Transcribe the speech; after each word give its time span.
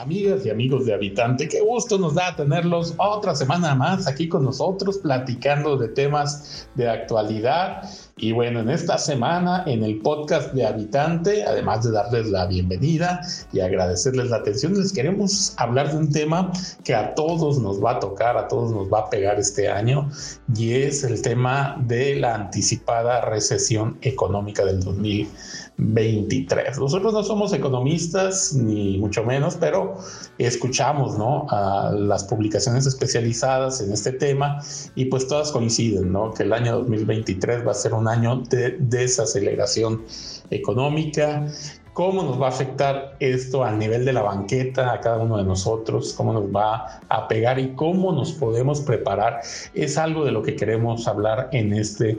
Amigas 0.00 0.46
y 0.46 0.50
amigos 0.50 0.86
de 0.86 0.94
Habitante, 0.94 1.46
qué 1.46 1.60
gusto 1.60 1.98
nos 1.98 2.14
da 2.14 2.34
tenerlos 2.34 2.94
otra 2.96 3.34
semana 3.34 3.74
más 3.74 4.06
aquí 4.06 4.30
con 4.30 4.42
nosotros 4.42 4.96
platicando 4.96 5.76
de 5.76 5.88
temas 5.88 6.66
de 6.74 6.88
actualidad. 6.88 7.82
Y 8.22 8.32
bueno, 8.32 8.60
en 8.60 8.68
esta 8.68 8.98
semana 8.98 9.64
en 9.66 9.82
el 9.82 9.98
podcast 10.00 10.52
de 10.52 10.66
Habitante, 10.66 11.42
además 11.42 11.84
de 11.84 11.92
darles 11.92 12.26
la 12.28 12.44
bienvenida 12.46 13.22
y 13.50 13.60
agradecerles 13.60 14.28
la 14.28 14.36
atención, 14.36 14.74
les 14.78 14.92
queremos 14.92 15.54
hablar 15.56 15.90
de 15.90 15.96
un 15.96 16.12
tema 16.12 16.52
que 16.84 16.94
a 16.94 17.14
todos 17.14 17.58
nos 17.60 17.82
va 17.82 17.92
a 17.92 17.98
tocar, 17.98 18.36
a 18.36 18.46
todos 18.46 18.72
nos 18.72 18.92
va 18.92 18.98
a 19.00 19.08
pegar 19.08 19.40
este 19.40 19.70
año, 19.70 20.10
y 20.54 20.74
es 20.74 21.02
el 21.02 21.22
tema 21.22 21.82
de 21.86 22.16
la 22.16 22.34
anticipada 22.34 23.22
recesión 23.22 23.96
económica 24.02 24.66
del 24.66 24.80
2023. 24.80 26.78
Nosotros 26.78 27.14
no 27.14 27.22
somos 27.22 27.54
economistas, 27.54 28.52
ni 28.52 28.98
mucho 28.98 29.24
menos, 29.24 29.56
pero 29.58 29.96
escuchamos 30.36 31.16
¿no? 31.16 31.46
a 31.48 31.90
las 31.96 32.24
publicaciones 32.24 32.84
especializadas 32.84 33.80
en 33.80 33.92
este 33.92 34.12
tema 34.12 34.62
y 34.94 35.06
pues 35.06 35.26
todas 35.26 35.52
coinciden, 35.52 36.12
¿no? 36.12 36.34
que 36.34 36.42
el 36.42 36.52
año 36.52 36.80
2023 36.80 37.66
va 37.66 37.70
a 37.70 37.74
ser 37.74 37.94
un 37.94 38.09
año 38.10 38.42
de 38.50 38.76
desaceleración 38.80 40.02
económica, 40.50 41.46
cómo 41.92 42.22
nos 42.22 42.40
va 42.40 42.46
a 42.46 42.50
afectar 42.50 43.16
esto 43.20 43.64
a 43.64 43.72
nivel 43.72 44.04
de 44.04 44.12
la 44.12 44.22
banqueta, 44.22 44.92
a 44.92 45.00
cada 45.00 45.18
uno 45.18 45.36
de 45.36 45.44
nosotros, 45.44 46.14
cómo 46.16 46.32
nos 46.32 46.44
va 46.44 47.00
a 47.08 47.28
pegar 47.28 47.58
y 47.58 47.74
cómo 47.74 48.12
nos 48.12 48.32
podemos 48.32 48.80
preparar, 48.80 49.40
es 49.74 49.98
algo 49.98 50.24
de 50.24 50.32
lo 50.32 50.42
que 50.42 50.56
queremos 50.56 51.06
hablar 51.06 51.48
en 51.52 51.72
este 51.72 52.18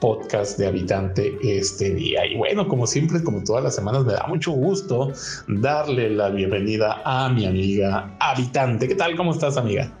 podcast 0.00 0.58
de 0.58 0.66
Habitante 0.66 1.38
este 1.44 1.94
día. 1.94 2.26
Y 2.26 2.36
bueno, 2.36 2.66
como 2.66 2.88
siempre, 2.88 3.22
como 3.22 3.44
todas 3.44 3.62
las 3.62 3.76
semanas, 3.76 4.04
me 4.04 4.14
da 4.14 4.26
mucho 4.26 4.50
gusto 4.50 5.12
darle 5.46 6.10
la 6.10 6.28
bienvenida 6.28 7.00
a 7.04 7.28
mi 7.28 7.46
amiga 7.46 8.16
Habitante. 8.18 8.88
¿Qué 8.88 8.96
tal? 8.96 9.16
¿Cómo 9.16 9.30
estás, 9.30 9.56
amiga? 9.56 9.92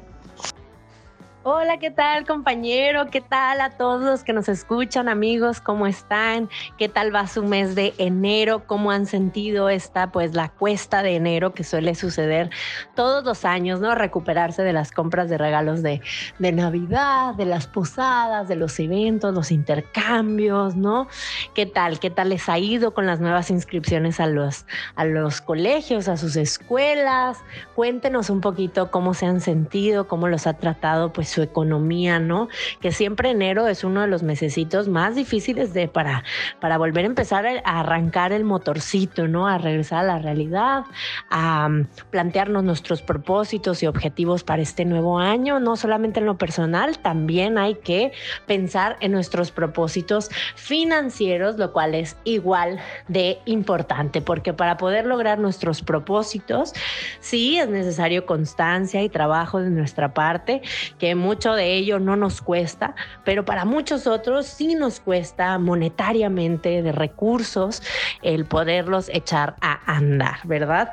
Hola, 1.44 1.78
¿qué 1.78 1.90
tal 1.90 2.24
compañero? 2.24 3.10
¿Qué 3.10 3.20
tal 3.20 3.60
a 3.60 3.70
todos 3.70 4.00
los 4.00 4.22
que 4.22 4.32
nos 4.32 4.48
escuchan, 4.48 5.08
amigos? 5.08 5.60
¿Cómo 5.60 5.88
están? 5.88 6.48
¿Qué 6.78 6.88
tal 6.88 7.12
va 7.12 7.26
su 7.26 7.42
mes 7.42 7.74
de 7.74 7.94
enero? 7.98 8.62
¿Cómo 8.64 8.92
han 8.92 9.06
sentido 9.06 9.68
esta, 9.68 10.12
pues, 10.12 10.34
la 10.34 10.50
cuesta 10.50 11.02
de 11.02 11.16
enero 11.16 11.52
que 11.52 11.64
suele 11.64 11.96
suceder 11.96 12.50
todos 12.94 13.24
los 13.24 13.44
años, 13.44 13.80
¿no? 13.80 13.96
Recuperarse 13.96 14.62
de 14.62 14.72
las 14.72 14.92
compras 14.92 15.28
de 15.28 15.36
regalos 15.36 15.82
de, 15.82 16.00
de 16.38 16.52
Navidad, 16.52 17.34
de 17.34 17.46
las 17.46 17.66
posadas, 17.66 18.46
de 18.46 18.54
los 18.54 18.78
eventos, 18.78 19.34
los 19.34 19.50
intercambios, 19.50 20.76
¿no? 20.76 21.08
¿Qué 21.56 21.66
tal? 21.66 21.98
¿Qué 21.98 22.10
tal 22.10 22.28
les 22.28 22.48
ha 22.48 22.60
ido 22.60 22.94
con 22.94 23.04
las 23.04 23.18
nuevas 23.18 23.50
inscripciones 23.50 24.20
a 24.20 24.28
los, 24.28 24.64
a 24.94 25.04
los 25.04 25.40
colegios, 25.40 26.06
a 26.06 26.16
sus 26.16 26.36
escuelas? 26.36 27.38
Cuéntenos 27.74 28.30
un 28.30 28.40
poquito 28.40 28.92
cómo 28.92 29.12
se 29.12 29.26
han 29.26 29.40
sentido, 29.40 30.06
cómo 30.06 30.28
los 30.28 30.46
ha 30.46 30.52
tratado, 30.52 31.12
pues, 31.12 31.31
su 31.32 31.42
economía, 31.42 32.18
¿no? 32.18 32.48
Que 32.80 32.92
siempre 32.92 33.30
enero 33.30 33.66
es 33.66 33.84
uno 33.84 34.02
de 34.02 34.06
los 34.06 34.22
mesecitos 34.22 34.88
más 34.88 35.14
difíciles 35.14 35.72
de 35.74 35.88
para, 35.88 36.24
para 36.60 36.78
volver 36.78 37.04
a 37.04 37.08
empezar 37.08 37.46
a 37.46 37.80
arrancar 37.80 38.32
el 38.32 38.44
motorcito, 38.44 39.28
¿no? 39.28 39.48
A 39.48 39.58
regresar 39.58 40.00
a 40.00 40.02
la 40.02 40.18
realidad, 40.18 40.84
a 41.30 41.68
mm, 41.68 41.88
plantearnos 42.10 42.62
nuestros 42.64 43.02
propósitos 43.02 43.82
y 43.82 43.86
objetivos 43.86 44.44
para 44.44 44.62
este 44.62 44.84
nuevo 44.84 45.18
año, 45.18 45.60
no 45.60 45.76
solamente 45.76 46.20
en 46.20 46.26
lo 46.26 46.36
personal, 46.38 46.98
también 46.98 47.58
hay 47.58 47.76
que 47.76 48.12
pensar 48.46 48.96
en 49.00 49.12
nuestros 49.12 49.50
propósitos 49.50 50.30
financieros, 50.54 51.56
lo 51.58 51.72
cual 51.72 51.94
es 51.94 52.16
igual 52.24 52.78
de 53.08 53.38
importante, 53.46 54.20
porque 54.20 54.52
para 54.52 54.76
poder 54.76 55.06
lograr 55.06 55.38
nuestros 55.38 55.82
propósitos, 55.82 56.72
sí 57.20 57.58
es 57.58 57.68
necesario 57.68 58.26
constancia 58.26 59.02
y 59.02 59.08
trabajo 59.08 59.60
de 59.60 59.70
nuestra 59.70 60.12
parte, 60.14 60.62
que 60.98 61.14
mucho 61.22 61.54
de 61.54 61.74
ello 61.74 61.98
no 61.98 62.16
nos 62.16 62.42
cuesta, 62.42 62.94
pero 63.24 63.44
para 63.44 63.64
muchos 63.64 64.06
otros 64.06 64.46
sí 64.46 64.74
nos 64.74 65.00
cuesta 65.00 65.58
monetariamente 65.58 66.82
de 66.82 66.92
recursos 66.92 67.82
el 68.22 68.44
poderlos 68.44 69.08
echar 69.08 69.56
a 69.60 69.80
andar, 69.96 70.40
¿verdad? 70.44 70.92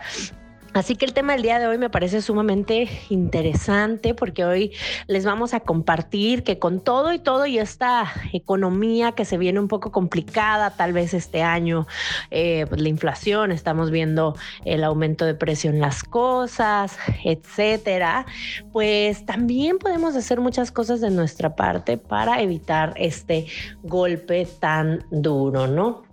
Así 0.73 0.95
que 0.95 1.05
el 1.05 1.13
tema 1.13 1.33
del 1.33 1.41
día 1.41 1.59
de 1.59 1.67
hoy 1.67 1.77
me 1.77 1.89
parece 1.89 2.21
sumamente 2.21 2.87
interesante 3.09 4.13
porque 4.13 4.45
hoy 4.45 4.71
les 5.07 5.25
vamos 5.25 5.53
a 5.53 5.61
compartir 5.61 6.43
que 6.43 6.59
con 6.59 6.79
todo 6.79 7.11
y 7.11 7.19
todo 7.19 7.47
y 7.47 7.57
esta 7.57 8.11
economía 8.33 9.13
que 9.13 9.25
se 9.25 9.37
viene 9.37 9.59
un 9.59 9.67
poco 9.67 9.91
complicada 9.91 10.69
tal 10.71 10.93
vez 10.93 11.13
este 11.13 11.41
año, 11.41 11.87
eh, 12.29 12.65
pues 12.69 12.81
la 12.81 12.89
inflación, 12.89 13.51
estamos 13.51 13.89
viendo 13.89 14.35
el 14.63 14.83
aumento 14.83 15.25
de 15.25 15.33
precio 15.33 15.71
en 15.71 15.81
las 15.81 16.03
cosas, 16.03 16.97
etcétera, 17.23 18.27
pues 18.71 19.25
también 19.25 19.79
podemos 19.79 20.15
hacer 20.15 20.39
muchas 20.39 20.71
cosas 20.71 21.01
de 21.01 21.09
nuestra 21.09 21.55
parte 21.55 21.97
para 21.97 22.41
evitar 22.41 22.93
este 22.95 23.47
golpe 23.81 24.47
tan 24.59 25.05
duro, 25.09 25.67
¿no? 25.67 26.08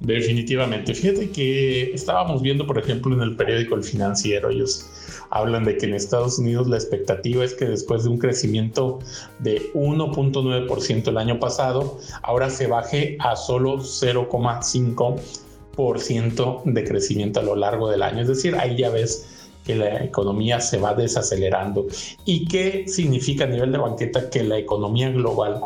Definitivamente. 0.00 0.94
Fíjate 0.94 1.30
que 1.30 1.92
estábamos 1.92 2.40
viendo, 2.40 2.66
por 2.66 2.78
ejemplo, 2.78 3.12
en 3.14 3.20
el 3.20 3.34
periódico 3.34 3.74
El 3.74 3.82
Financiero, 3.82 4.50
ellos 4.50 4.88
hablan 5.30 5.64
de 5.64 5.76
que 5.76 5.86
en 5.86 5.94
Estados 5.94 6.38
Unidos 6.38 6.68
la 6.68 6.76
expectativa 6.76 7.44
es 7.44 7.54
que 7.54 7.64
después 7.64 8.04
de 8.04 8.10
un 8.10 8.18
crecimiento 8.18 9.00
de 9.40 9.60
1.9% 9.74 11.08
el 11.08 11.18
año 11.18 11.40
pasado, 11.40 11.98
ahora 12.22 12.48
se 12.48 12.68
baje 12.68 13.16
a 13.18 13.34
solo 13.34 13.78
0.5% 13.78 16.62
de 16.64 16.84
crecimiento 16.84 17.40
a 17.40 17.42
lo 17.42 17.56
largo 17.56 17.90
del 17.90 18.04
año. 18.04 18.22
Es 18.22 18.28
decir, 18.28 18.54
ahí 18.54 18.76
ya 18.76 18.90
ves 18.90 19.26
que 19.64 19.74
la 19.74 20.04
economía 20.04 20.60
se 20.60 20.78
va 20.78 20.94
desacelerando. 20.94 21.88
¿Y 22.24 22.46
qué 22.46 22.84
significa 22.86 23.42
a 23.44 23.48
nivel 23.48 23.72
de 23.72 23.78
banqueta 23.78 24.30
que 24.30 24.44
la 24.44 24.58
economía 24.58 25.10
global 25.10 25.60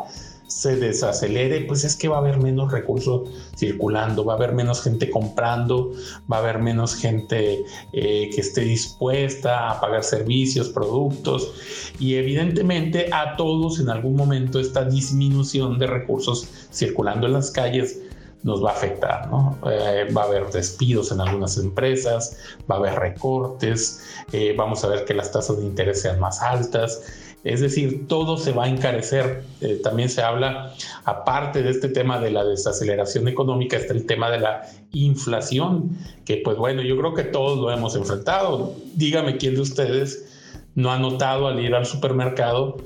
se 0.53 0.77
desacelere, 0.77 1.63
pues 1.63 1.83
es 1.83 1.97
que 1.97 2.09
va 2.09 2.17
a 2.17 2.21
haber 2.21 2.39
menos 2.39 2.71
recursos 2.71 3.29
circulando, 3.57 4.25
va 4.25 4.35
a 4.35 4.37
haber 4.37 4.53
menos 4.53 4.83
gente 4.83 5.11
comprando, 5.11 5.93
va 6.31 6.37
a 6.37 6.41
haber 6.41 6.59
menos 6.59 6.95
gente 6.95 7.65
eh, 7.93 8.31
que 8.33 8.41
esté 8.41 8.61
dispuesta 8.61 9.71
a 9.71 9.81
pagar 9.81 10.05
servicios, 10.05 10.69
productos 10.69 11.53
y 11.99 12.15
evidentemente 12.17 13.09
a 13.13 13.37
todos 13.37 13.81
en 13.81 13.89
algún 13.89 14.15
momento 14.15 14.61
esta 14.61 14.85
disminución 14.85 15.79
de 15.79 15.87
recursos 15.87 16.47
circulando 16.71 17.27
en 17.27 17.33
las 17.33 17.51
calles 17.51 17.99
nos 18.43 18.63
va 18.63 18.71
a 18.71 18.73
afectar, 18.75 19.31
¿no? 19.31 19.57
Eh, 19.71 20.09
va 20.17 20.23
a 20.23 20.25
haber 20.27 20.51
despidos 20.51 21.13
en 21.13 21.21
algunas 21.21 21.57
empresas, 21.59 22.37
va 22.71 22.75
a 22.75 22.79
haber 22.79 22.95
recortes, 22.99 24.03
eh, 24.33 24.55
vamos 24.57 24.85
a 24.85 24.89
ver 24.89 25.05
que 25.05 25.15
las 25.15 25.31
tasas 25.33 25.59
de 25.59 25.65
interés 25.65 26.03
sean 26.03 26.19
más 26.21 26.43
altas 26.43 27.03
es 27.45 27.61
decir, 27.61 28.07
todo 28.07 28.37
se 28.37 28.53
va 28.53 28.65
a 28.65 28.69
encarecer. 28.69 29.43
Eh, 29.61 29.81
también 29.83 30.09
se 30.09 30.23
habla, 30.23 30.75
aparte 31.05 31.63
de 31.63 31.71
este 31.71 31.89
tema 31.89 32.21
de 32.21 32.31
la 32.31 32.45
desaceleración 32.45 33.27
económica, 33.29 33.77
está 33.77 33.93
el 33.93 34.07
tema 34.07 34.31
de 34.31 34.39
la 34.39 34.63
inflación, 34.93 35.97
que 36.25 36.37
pues 36.39 36.57
bueno, 36.57 36.83
yo 36.83 36.97
creo 36.97 37.15
que 37.15 37.25
todos 37.25 37.59
lo 37.59 37.71
hemos 37.73 37.97
enfrentado. 37.97 38.75
Dígame 38.95 39.39
quién 39.39 39.55
de 39.55 39.61
ustedes 39.63 40.29
no 40.75 40.93
ha 40.93 40.99
notado 40.99 41.49
al 41.49 41.59
ir 41.61 41.75
al 41.75 41.87
supermercado 41.87 42.79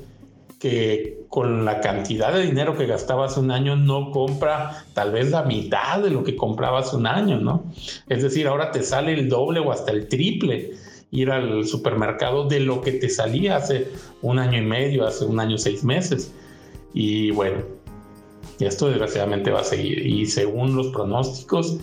que 0.59 1.27
con 1.29 1.67
la 1.67 1.81
cantidad 1.81 2.33
de 2.33 2.43
dinero 2.43 2.79
que 2.79 2.87
gastaba 2.87 3.27
hace 3.27 3.41
un 3.41 3.51
año 3.51 3.77
no 3.77 4.11
compra 4.11 4.85
tal 4.95 5.13
vez 5.13 5.31
la 5.31 5.43
mitad 5.43 6.01
de 6.01 6.11
lo 6.11 6.25
que 6.25 6.35
compraba 6.35 6.79
hace 6.79 6.97
un 6.97 7.07
año, 7.07 7.39
¿no? 7.39 7.65
Es 8.09 8.23
decir, 8.23 8.47
ahora 8.47 8.71
te 8.71 8.83
sale 8.83 9.13
el 9.13 9.29
doble 9.29 9.61
o 9.61 9.71
hasta 9.71 9.93
el 9.93 10.09
triple 10.09 10.73
ir 11.11 11.31
al 11.31 11.67
supermercado 11.67 12.47
de 12.47 12.61
lo 12.61 12.81
que 12.81 12.93
te 12.93 13.09
salía 13.09 13.57
hace 13.57 13.89
un 14.23 14.39
año 14.39 14.59
y 14.59 14.65
medio, 14.65 15.07
hace 15.07 15.25
un 15.25 15.41
año, 15.41 15.59
seis 15.59 15.85
meses. 15.85 16.33
Y 16.93 17.31
bueno, 17.31 17.59
esto 18.61 18.89
desgraciadamente 18.89 19.51
va 19.51 19.61
a 19.61 19.65
seguir. 19.65 20.07
Y 20.07 20.27
según 20.27 20.77
los 20.77 20.89
pronósticos, 20.89 21.79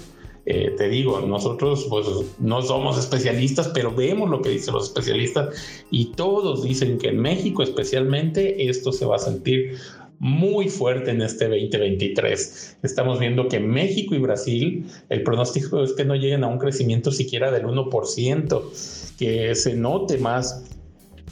eh, 0.45 0.73
te 0.77 0.89
digo, 0.89 1.21
nosotros 1.21 1.87
pues 1.89 2.05
no 2.39 2.61
somos 2.61 2.97
especialistas, 2.97 3.69
pero 3.69 3.93
vemos 3.95 4.29
lo 4.29 4.41
que 4.41 4.49
dicen 4.49 4.73
los 4.73 4.87
especialistas 4.87 5.55
y 5.89 6.07
todos 6.13 6.63
dicen 6.63 6.97
que 6.97 7.09
en 7.09 7.19
México 7.19 7.63
especialmente 7.63 8.67
esto 8.69 8.91
se 8.91 9.05
va 9.05 9.15
a 9.15 9.19
sentir 9.19 9.77
muy 10.19 10.69
fuerte 10.69 11.12
en 11.12 11.21
este 11.21 11.48
2023. 11.48 12.77
Estamos 12.83 13.19
viendo 13.19 13.48
que 13.48 13.60
México 13.60 14.15
y 14.15 14.19
Brasil, 14.19 14.86
el 15.10 15.24
pronóstico 15.24 15.83
es 15.83 15.94
que 15.94 16.06
no 16.06 16.15
lleguen 16.15 16.44
a 16.44 16.48
un 16.48 16.60
crecimiento 16.60 17.12
siquiera 17.12 17.51
del 17.51 17.65
1%, 17.65 19.15
que 19.18 19.56
se 19.56 19.75
note 19.75 20.18
más 20.18 20.63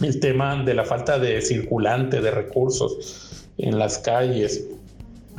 el 0.02 0.20
tema 0.20 0.64
de 0.64 0.74
la 0.74 0.86
falta 0.86 1.20
de 1.20 1.42
circulante 1.42 2.22
de 2.22 2.32
recursos 2.32 3.48
en 3.58 3.78
las 3.78 3.98
calles. 4.00 4.68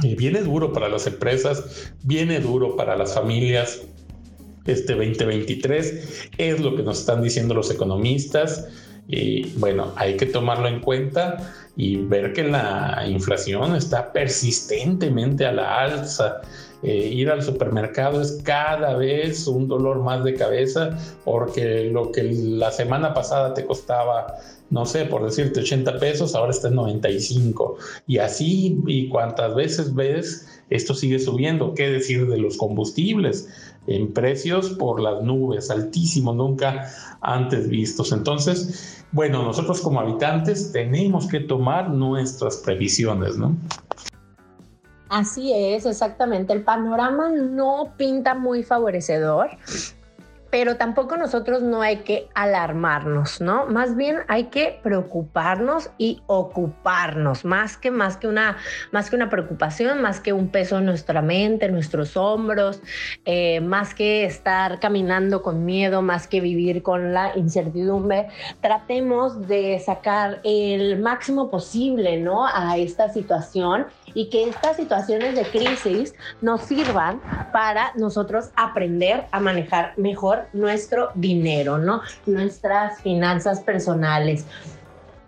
Y 0.03 0.15
viene 0.15 0.41
duro 0.41 0.73
para 0.73 0.89
las 0.89 1.07
empresas, 1.07 1.93
viene 2.03 2.41
duro 2.41 2.77
para 2.77 2.97
las 2.97 3.15
familias. 3.15 3.83
Este 4.65 4.95
2023 4.95 6.31
es 6.39 6.61
lo 6.61 6.77
que 6.77 6.83
nos 6.83 7.01
están 7.01 7.23
diciendo 7.23 7.53
los 7.55 7.71
economistas 7.71 8.69
y 9.09 9.51
bueno, 9.59 9.93
hay 9.97 10.17
que 10.17 10.27
tomarlo 10.27 10.69
en 10.69 10.81
cuenta 10.81 11.53
y 11.77 11.97
ver 11.97 12.33
que 12.33 12.45
la 12.45 13.05
inflación 13.09 13.75
está 13.77 14.13
persistentemente 14.13 15.47
a 15.47 15.53
la 15.53 15.81
alza 15.81 16.43
eh, 16.83 17.07
ir 17.07 17.31
al 17.31 17.43
supermercado 17.43 18.21
es 18.21 18.41
cada 18.43 18.97
vez 18.97 19.47
un 19.47 19.69
dolor 19.69 20.01
más 20.01 20.25
de 20.25 20.35
cabeza 20.35 20.99
porque 21.25 21.85
lo 21.85 22.11
que 22.11 22.25
la 22.25 22.73
semana 22.73 23.15
pasada 23.15 23.55
te 23.55 23.65
costaba, 23.65 24.35
no 24.71 24.85
sé, 24.85 25.05
por 25.05 25.25
decirte 25.25 25.61
80 25.61 26.01
pesos, 26.01 26.35
ahora 26.35 26.51
está 26.51 26.69
en 26.69 26.75
95. 26.75 27.77
Y 28.09 28.19
así, 28.19 28.81
y 28.89 29.09
cuantas 29.09 29.55
veces 29.55 29.95
ves, 29.95 30.49
esto 30.71 30.93
sigue 30.95 31.21
subiendo. 31.21 31.73
¿Qué 31.75 31.89
decir 31.89 32.27
de 32.27 32.39
los 32.39 32.57
combustibles? 32.57 33.49
En 33.87 34.13
precios 34.13 34.71
por 34.71 35.01
las 35.01 35.23
nubes, 35.23 35.71
altísimos, 35.71 36.37
nunca 36.37 36.89
antes 37.21 37.69
vistos. 37.69 38.13
Entonces, 38.13 39.05
bueno, 39.13 39.43
nosotros 39.43 39.81
como 39.81 40.01
habitantes 40.01 40.73
tenemos 40.73 41.27
que 41.27 41.41
tomar 41.41 41.91
nuestras 41.91 42.59
previsiones, 42.59 43.37
¿no? 43.37 43.57
Así 45.09 45.53
es, 45.53 45.85
exactamente. 45.85 46.55
El 46.55 46.63
panorama 46.63 47.29
no 47.29 47.93
pinta 47.99 48.35
muy 48.35 48.63
favorecedor 48.63 49.51
pero 50.53 50.77
tampoco 50.77 51.17
nosotros 51.17 51.63
no 51.63 51.81
hay 51.81 52.01
que 52.01 52.29
alarmarnos, 52.35 53.41
¿no? 53.41 53.65
Más 53.65 53.97
bien 53.97 54.19
hay 54.29 54.45
que 54.45 54.79
preocuparnos 54.83 55.89
y 55.97 56.21
ocuparnos, 56.27 57.47
más 57.47 57.79
que 57.79 57.91
más 57.91 58.19
que 58.19 58.29
una 58.29 58.59
más 58.91 59.09
que 59.09 59.17
una 59.17 59.31
preocupación, 59.31 60.03
más 60.03 60.21
que 60.21 60.35
un 60.35 60.49
peso 60.49 60.77
en 60.77 60.85
nuestra 60.85 61.23
mente, 61.23 61.65
en 61.65 61.73
nuestros 61.73 62.19
hombros, 62.19 62.83
eh, 63.25 63.63
más 63.63 63.95
que 63.95 64.27
estar 64.27 64.79
caminando 64.79 65.41
con 65.41 65.65
miedo, 65.65 66.03
más 66.03 66.27
que 66.27 66.43
vivir 66.43 66.83
con 66.83 67.15
la 67.15 67.35
incertidumbre, 67.35 68.29
tratemos 68.61 69.49
de 69.49 69.79
sacar 69.79 70.43
el 70.45 71.01
máximo 71.01 71.49
posible, 71.51 72.19
¿no? 72.19 72.47
A 72.47 72.77
esta 72.77 73.09
situación 73.09 73.87
y 74.13 74.29
que 74.29 74.51
estas 74.51 74.77
situaciones 74.77 75.35
de 75.35 75.45
crisis 75.45 76.15
nos 76.43 76.61
sirvan 76.61 77.23
para 77.55 77.93
nosotros 77.95 78.51
aprender 78.55 79.25
a 79.33 79.41
manejar 79.41 79.95
mejor 79.97 80.42
nuestro 80.53 81.11
dinero, 81.15 81.79
¿no? 81.79 82.03
Nuestras 82.27 83.01
finanzas 83.03 83.61
personales 83.61 84.47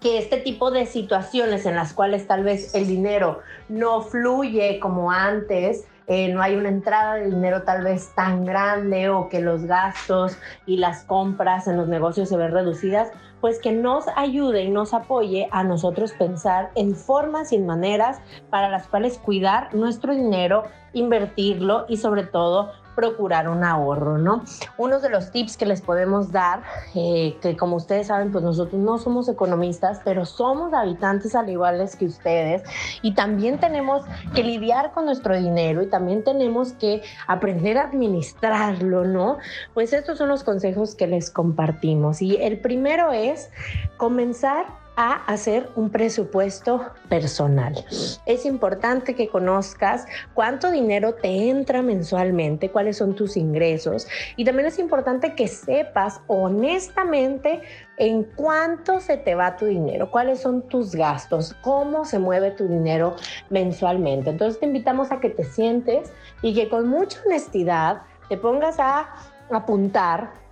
que 0.04 0.18
este 0.18 0.36
tipo 0.36 0.70
de 0.70 0.84
situaciones 0.84 1.64
en 1.64 1.76
las 1.76 1.94
cuales 1.94 2.26
tal 2.26 2.44
vez 2.44 2.74
el 2.74 2.86
dinero 2.86 3.40
no 3.70 4.02
fluye 4.02 4.78
como 4.78 5.10
antes, 5.10 5.86
eh, 6.06 6.28
no 6.28 6.42
hay 6.42 6.56
una 6.56 6.68
entrada 6.68 7.14
de 7.14 7.30
dinero 7.30 7.62
tal 7.62 7.82
vez 7.82 8.14
tan 8.14 8.44
grande 8.44 9.08
o 9.08 9.30
que 9.30 9.40
los 9.40 9.64
gastos 9.64 10.36
y 10.66 10.76
las 10.76 11.04
compras 11.04 11.66
en 11.68 11.78
los 11.78 11.88
negocios 11.88 12.28
se 12.28 12.36
ven 12.36 12.52
reducidas, 12.52 13.12
pues 13.40 13.58
que 13.58 13.72
nos 13.72 14.04
ayude 14.14 14.64
y 14.64 14.70
nos 14.70 14.92
apoye 14.92 15.48
a 15.50 15.64
nosotros 15.64 16.12
pensar 16.12 16.70
en 16.74 16.94
formas 16.94 17.52
y 17.52 17.58
maneras 17.58 18.20
para 18.50 18.68
las 18.68 18.86
cuales 18.86 19.16
cuidar 19.16 19.74
nuestro 19.74 20.14
dinero, 20.14 20.64
invertirlo 20.92 21.86
y 21.88 21.96
sobre 21.96 22.24
todo 22.24 22.72
procurar 22.94 23.48
un 23.48 23.64
ahorro, 23.64 24.18
¿no? 24.18 24.44
Uno 24.78 25.00
de 25.00 25.08
los 25.10 25.30
tips 25.30 25.56
que 25.56 25.66
les 25.66 25.80
podemos 25.80 26.32
dar, 26.32 26.62
eh, 26.94 27.36
que 27.40 27.56
como 27.56 27.76
ustedes 27.76 28.08
saben, 28.08 28.32
pues 28.32 28.44
nosotros 28.44 28.80
no 28.80 28.98
somos 28.98 29.28
economistas, 29.28 30.00
pero 30.04 30.24
somos 30.24 30.72
habitantes 30.72 31.34
al 31.34 31.48
iguales 31.48 31.96
que 31.96 32.06
ustedes 32.06 32.62
y 33.02 33.14
también 33.14 33.58
tenemos 33.58 34.02
que 34.34 34.42
lidiar 34.42 34.92
con 34.92 35.06
nuestro 35.06 35.36
dinero 35.36 35.82
y 35.82 35.86
también 35.86 36.24
tenemos 36.24 36.72
que 36.72 37.02
aprender 37.26 37.78
a 37.78 37.84
administrarlo, 37.84 39.04
¿no? 39.04 39.38
Pues 39.74 39.92
estos 39.92 40.18
son 40.18 40.28
los 40.28 40.44
consejos 40.44 40.94
que 40.94 41.06
les 41.06 41.30
compartimos 41.30 42.22
y 42.22 42.36
el 42.36 42.58
primero 42.58 43.12
es 43.12 43.50
comenzar 43.96 44.83
a 44.96 45.24
hacer 45.26 45.70
un 45.74 45.90
presupuesto 45.90 46.92
personal. 47.08 47.84
Es 48.26 48.46
importante 48.46 49.14
que 49.14 49.28
conozcas 49.28 50.06
cuánto 50.34 50.70
dinero 50.70 51.14
te 51.14 51.48
entra 51.48 51.82
mensualmente, 51.82 52.70
cuáles 52.70 52.98
son 52.98 53.14
tus 53.14 53.36
ingresos 53.36 54.06
y 54.36 54.44
también 54.44 54.68
es 54.68 54.78
importante 54.78 55.34
que 55.34 55.48
sepas 55.48 56.20
honestamente 56.28 57.62
en 57.96 58.24
cuánto 58.24 59.00
se 59.00 59.16
te 59.16 59.34
va 59.34 59.56
tu 59.56 59.66
dinero, 59.66 60.10
cuáles 60.10 60.40
son 60.40 60.62
tus 60.68 60.94
gastos, 60.94 61.54
cómo 61.62 62.04
se 62.04 62.18
mueve 62.18 62.52
tu 62.52 62.68
dinero 62.68 63.16
mensualmente. 63.50 64.30
Entonces 64.30 64.60
te 64.60 64.66
invitamos 64.66 65.10
a 65.10 65.20
que 65.20 65.30
te 65.30 65.44
sientes 65.44 66.12
y 66.42 66.54
que 66.54 66.68
con 66.68 66.88
mucha 66.88 67.18
honestidad 67.26 68.02
te 68.28 68.36
pongas 68.36 68.78
a 68.78 69.12
apuntar 69.50 70.44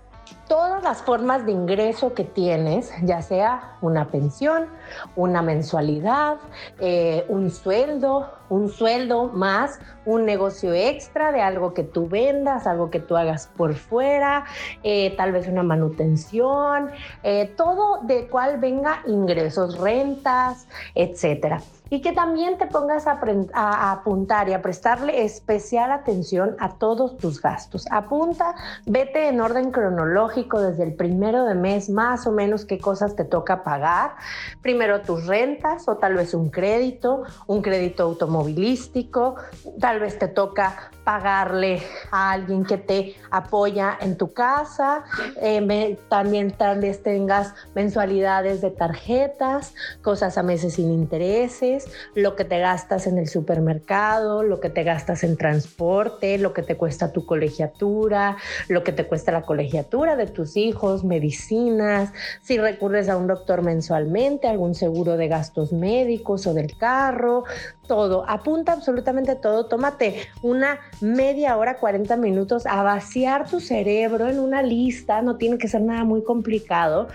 todas 0.47 0.83
las 0.83 1.01
formas 1.01 1.45
de 1.45 1.51
ingreso 1.51 2.13
que 2.13 2.23
tienes, 2.23 2.91
ya 3.03 3.21
sea 3.21 3.77
una 3.81 4.07
pensión, 4.09 4.67
una 5.15 5.41
mensualidad, 5.41 6.37
eh, 6.79 7.25
un 7.29 7.49
sueldo, 7.51 8.29
un 8.49 8.69
sueldo 8.69 9.29
más 9.29 9.79
un 10.05 10.25
negocio 10.25 10.73
extra 10.73 11.31
de 11.31 11.41
algo 11.41 11.73
que 11.73 11.83
tú 11.83 12.07
vendas, 12.07 12.67
algo 12.67 12.89
que 12.89 12.99
tú 12.99 13.15
hagas 13.15 13.47
por 13.55 13.75
fuera, 13.75 14.45
eh, 14.83 15.15
tal 15.15 15.31
vez 15.31 15.47
una 15.47 15.63
manutención, 15.63 16.91
eh, 17.23 17.53
todo 17.55 17.99
de 18.03 18.27
cual 18.27 18.59
venga 18.59 19.01
ingresos, 19.07 19.77
rentas, 19.77 20.67
etcétera 20.95 21.61
y 21.89 22.01
que 22.01 22.11
también 22.11 22.57
te 22.57 22.65
pongas 22.65 23.05
a, 23.05 23.91
apuntar 23.91 24.49
y 24.49 24.53
a 24.53 24.63
prestarle 24.63 25.23
especial 25.25 25.91
atención 25.91 26.55
a 26.59 26.69
todos 26.79 27.17
tus 27.17 27.39
gastos. 27.39 27.85
Apunta, 27.91 28.55
vete 28.87 29.27
en 29.27 29.39
orden 29.39 29.69
cronológico 29.69 30.32
desde 30.33 30.83
el 30.83 30.93
primero 30.95 31.45
de 31.45 31.53
mes, 31.53 31.89
más 31.89 32.25
o 32.25 32.31
menos 32.31 32.65
qué 32.65 32.79
cosas 32.79 33.15
te 33.15 33.23
toca 33.23 33.63
pagar. 33.63 34.15
Primero 34.61 35.01
tus 35.01 35.27
rentas 35.27 35.87
o 35.87 35.97
tal 35.97 36.15
vez 36.15 36.33
un 36.33 36.49
crédito, 36.49 37.23
un 37.45 37.61
crédito 37.61 38.03
automovilístico, 38.03 39.35
tal 39.79 39.99
vez 39.99 40.17
te 40.17 40.27
toca 40.27 40.89
pagarle 41.03 41.81
a 42.11 42.31
alguien 42.31 42.65
que 42.65 42.77
te 42.77 43.15
apoya 43.29 43.97
en 43.99 44.17
tu 44.17 44.33
casa, 44.33 45.03
eh, 45.41 45.97
también 46.09 46.51
tal 46.51 46.79
vez 46.79 47.03
tengas 47.03 47.53
mensualidades 47.75 48.61
de 48.61 48.71
tarjetas, 48.71 49.75
cosas 50.01 50.37
a 50.37 50.43
meses 50.43 50.75
sin 50.75 50.91
intereses, 50.91 51.85
lo 52.15 52.35
que 52.35 52.45
te 52.45 52.59
gastas 52.59 53.05
en 53.05 53.17
el 53.17 53.27
supermercado, 53.27 54.43
lo 54.43 54.59
que 54.59 54.69
te 54.69 54.83
gastas 54.83 55.23
en 55.23 55.37
transporte, 55.37 56.37
lo 56.37 56.53
que 56.53 56.63
te 56.63 56.77
cuesta 56.77 57.11
tu 57.11 57.25
colegiatura, 57.25 58.37
lo 58.69 58.83
que 58.83 58.93
te 58.93 59.05
cuesta 59.05 59.31
la 59.31 59.41
colegiatura 59.41 60.15
tus 60.31 60.55
hijos, 60.55 61.03
medicinas, 61.03 62.11
si 62.41 62.57
recurres 62.57 63.09
a 63.09 63.17
un 63.17 63.27
doctor 63.27 63.61
mensualmente, 63.61 64.47
algún 64.47 64.75
seguro 64.75 65.17
de 65.17 65.27
gastos 65.27 65.73
médicos 65.73 66.47
o 66.47 66.53
del 66.53 66.77
carro, 66.77 67.43
todo, 67.87 68.23
apunta 68.27 68.71
absolutamente 68.71 69.35
todo, 69.35 69.65
tómate 69.65 70.27
una 70.41 70.79
media 71.01 71.57
hora, 71.57 71.77
40 71.77 72.15
minutos 72.17 72.65
a 72.65 72.83
vaciar 72.83 73.49
tu 73.49 73.59
cerebro 73.59 74.29
en 74.29 74.39
una 74.39 74.61
lista, 74.61 75.21
no 75.21 75.37
tiene 75.37 75.57
que 75.57 75.67
ser 75.67 75.81
nada 75.81 76.03
muy 76.03 76.23
complicado. 76.23 77.07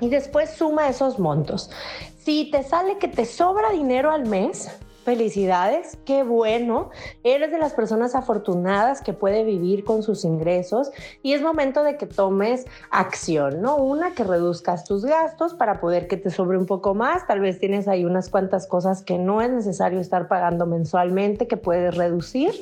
Y 0.00 0.08
después 0.08 0.50
suma 0.50 0.88
esos 0.88 1.18
montos. 1.18 1.70
Si 2.18 2.50
te 2.50 2.62
sale 2.62 2.98
que 2.98 3.08
te 3.08 3.24
sobra 3.24 3.70
dinero 3.70 4.10
al 4.10 4.26
mes, 4.26 4.70
Felicidades, 5.04 5.98
qué 6.06 6.22
bueno. 6.22 6.88
Eres 7.24 7.50
de 7.50 7.58
las 7.58 7.74
personas 7.74 8.14
afortunadas 8.14 9.02
que 9.02 9.12
puede 9.12 9.44
vivir 9.44 9.84
con 9.84 10.02
sus 10.02 10.24
ingresos 10.24 10.90
y 11.22 11.34
es 11.34 11.42
momento 11.42 11.82
de 11.82 11.98
que 11.98 12.06
tomes 12.06 12.64
acción, 12.90 13.60
¿no? 13.60 13.76
Una, 13.76 14.14
que 14.14 14.24
reduzcas 14.24 14.84
tus 14.84 15.04
gastos 15.04 15.52
para 15.52 15.78
poder 15.78 16.08
que 16.08 16.16
te 16.16 16.30
sobre 16.30 16.56
un 16.56 16.64
poco 16.64 16.94
más. 16.94 17.26
Tal 17.26 17.40
vez 17.40 17.58
tienes 17.58 17.86
ahí 17.86 18.06
unas 18.06 18.30
cuantas 18.30 18.66
cosas 18.66 19.02
que 19.02 19.18
no 19.18 19.42
es 19.42 19.50
necesario 19.50 20.00
estar 20.00 20.26
pagando 20.26 20.64
mensualmente, 20.64 21.46
que 21.46 21.58
puedes 21.58 21.94
reducir. 21.94 22.52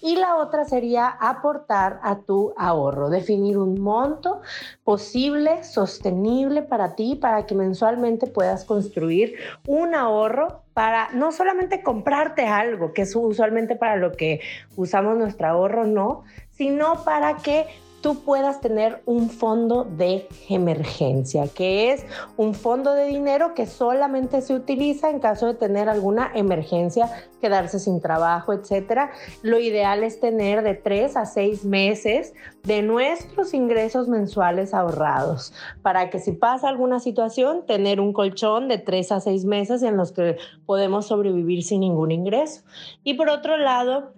Y 0.00 0.16
la 0.16 0.36
otra 0.36 0.64
sería 0.64 1.06
aportar 1.06 2.00
a 2.02 2.20
tu 2.20 2.54
ahorro, 2.56 3.10
definir 3.10 3.58
un 3.58 3.78
monto 3.78 4.40
posible, 4.84 5.62
sostenible 5.64 6.62
para 6.62 6.94
ti, 6.94 7.14
para 7.14 7.44
que 7.44 7.54
mensualmente 7.54 8.26
puedas 8.26 8.64
construir 8.64 9.34
un 9.66 9.94
ahorro 9.94 10.63
para 10.74 11.08
no 11.12 11.30
solamente 11.30 11.82
comprarte 11.82 12.46
algo, 12.46 12.92
que 12.92 13.02
es 13.02 13.14
usualmente 13.14 13.76
para 13.76 13.96
lo 13.96 14.12
que 14.12 14.40
usamos 14.76 15.16
nuestro 15.16 15.46
ahorro, 15.46 15.84
no, 15.84 16.24
sino 16.50 17.04
para 17.04 17.36
que 17.36 17.66
tú 18.04 18.16
puedas 18.16 18.60
tener 18.60 19.02
un 19.06 19.30
fondo 19.30 19.84
de 19.84 20.28
emergencia, 20.50 21.48
que 21.48 21.90
es 21.90 22.04
un 22.36 22.52
fondo 22.52 22.92
de 22.92 23.06
dinero 23.06 23.54
que 23.54 23.64
solamente 23.64 24.42
se 24.42 24.52
utiliza 24.52 25.08
en 25.08 25.20
caso 25.20 25.46
de 25.46 25.54
tener 25.54 25.88
alguna 25.88 26.30
emergencia, 26.34 27.10
quedarse 27.40 27.78
sin 27.78 28.02
trabajo, 28.02 28.52
etcétera. 28.52 29.10
Lo 29.40 29.58
ideal 29.58 30.04
es 30.04 30.20
tener 30.20 30.62
de 30.62 30.74
tres 30.74 31.16
a 31.16 31.24
seis 31.24 31.64
meses 31.64 32.34
de 32.62 32.82
nuestros 32.82 33.54
ingresos 33.54 34.06
mensuales 34.06 34.74
ahorrados 34.74 35.54
para 35.80 36.10
que 36.10 36.18
si 36.18 36.32
pasa 36.32 36.68
alguna 36.68 37.00
situación, 37.00 37.64
tener 37.64 38.00
un 38.00 38.12
colchón 38.12 38.68
de 38.68 38.76
tres 38.76 39.12
a 39.12 39.20
seis 39.20 39.46
meses 39.46 39.82
en 39.82 39.96
los 39.96 40.12
que 40.12 40.36
podemos 40.66 41.06
sobrevivir 41.06 41.62
sin 41.62 41.80
ningún 41.80 42.12
ingreso. 42.12 42.64
Y 43.02 43.14
por 43.14 43.30
otro 43.30 43.56
lado, 43.56 44.12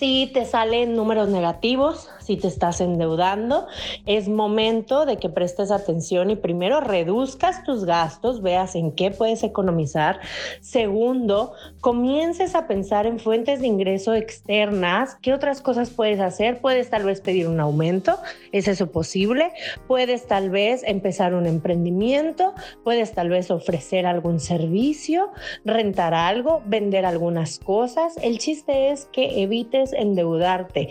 si 0.00 0.30
te 0.32 0.46
salen 0.46 0.96
números 0.96 1.28
negativos, 1.28 2.08
si 2.20 2.38
te 2.38 2.48
estás 2.48 2.80
endeudando, 2.80 3.66
es 4.06 4.30
momento 4.30 5.04
de 5.04 5.18
que 5.18 5.28
prestes 5.28 5.70
atención 5.70 6.30
y 6.30 6.36
primero 6.36 6.80
reduzcas 6.80 7.64
tus 7.64 7.84
gastos, 7.84 8.40
veas 8.40 8.76
en 8.76 8.92
qué 8.92 9.10
puedes 9.10 9.42
economizar. 9.42 10.20
Segundo, 10.62 11.52
comiences 11.82 12.54
a 12.54 12.66
pensar 12.66 13.04
en 13.04 13.18
fuentes 13.18 13.60
de 13.60 13.66
ingreso 13.66 14.14
externas. 14.14 15.18
¿Qué 15.20 15.34
otras 15.34 15.60
cosas 15.60 15.90
puedes 15.90 16.18
hacer? 16.18 16.62
Puedes 16.62 16.88
tal 16.88 17.04
vez 17.04 17.20
pedir 17.20 17.46
un 17.46 17.60
aumento, 17.60 18.18
¿es 18.52 18.68
eso 18.68 18.90
posible? 18.90 19.52
Puedes 19.86 20.26
tal 20.26 20.48
vez 20.48 20.82
empezar 20.82 21.34
un 21.34 21.44
emprendimiento, 21.44 22.54
puedes 22.84 23.12
tal 23.12 23.28
vez 23.28 23.50
ofrecer 23.50 24.06
algún 24.06 24.40
servicio, 24.40 25.30
rentar 25.66 26.14
algo, 26.14 26.62
vender 26.64 27.04
algunas 27.04 27.58
cosas. 27.58 28.16
El 28.22 28.38
chiste 28.38 28.92
es 28.92 29.04
que 29.12 29.42
evites 29.42 29.89
endeudarte, 29.92 30.88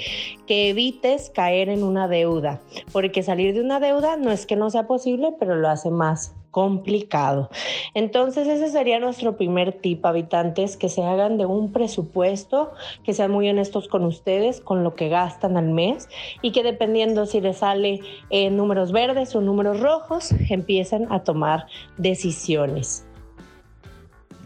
que 0.48 0.70
evites 0.70 1.30
caer 1.30 1.70
en 1.70 1.84
una 1.84 2.08
deuda, 2.08 2.62
porque 2.92 3.24
salir 3.24 3.54
de 3.54 3.62
una 3.62 3.80
deuda 3.80 4.18
no 4.18 4.32
es 4.32 4.46
que 4.46 4.56
no 4.56 4.70
sea 4.70 4.88
posible, 4.88 5.34
pero 5.40 5.56
lo 5.56 5.70
hace 5.70 5.90
más 5.92 6.36
complicado. 6.52 7.50
Entonces 7.94 8.48
ese 8.48 8.70
sería 8.70 9.00
nuestro 9.00 9.38
primer 9.38 9.74
tip, 9.74 10.06
habitantes, 10.06 10.78
que 10.78 10.90
se 10.90 11.04
hagan 11.04 11.38
de 11.38 11.46
un 11.46 11.72
presupuesto, 11.72 12.72
que 13.04 13.14
sean 13.14 13.32
muy 13.32 13.50
honestos 13.50 13.88
con 13.88 14.04
ustedes, 14.04 14.62
con 14.62 14.84
lo 14.84 14.96
que 14.96 15.10
gastan 15.10 15.58
al 15.58 15.70
mes 15.70 16.10
y 16.42 16.52
que 16.52 16.64
dependiendo 16.64 17.26
si 17.26 17.42
les 17.42 17.58
sale 17.58 18.02
en 18.30 18.58
números 18.58 18.92
verdes 18.92 19.36
o 19.36 19.42
números 19.42 19.80
rojos, 19.80 20.34
empiecen 20.50 21.12
a 21.12 21.24
tomar 21.24 21.68
decisiones. 21.98 23.06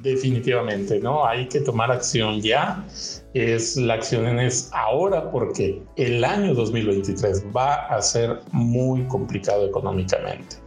Definitivamente, 0.02 1.00
¿no? 1.00 1.26
Hay 1.26 1.48
que 1.48 1.62
tomar 1.62 1.90
acción 1.90 2.42
ya. 2.42 2.84
Es 3.34 3.76
la 3.78 3.96
acción 3.96 4.40
es 4.40 4.70
ahora 4.74 5.32
porque 5.32 5.82
el 5.96 6.24
año 6.24 6.54
2023 6.54 7.46
va 7.56 7.88
a 7.88 8.02
ser 8.02 8.40
muy 8.52 9.04
complicado 9.08 9.66
económicamente. 9.66 10.58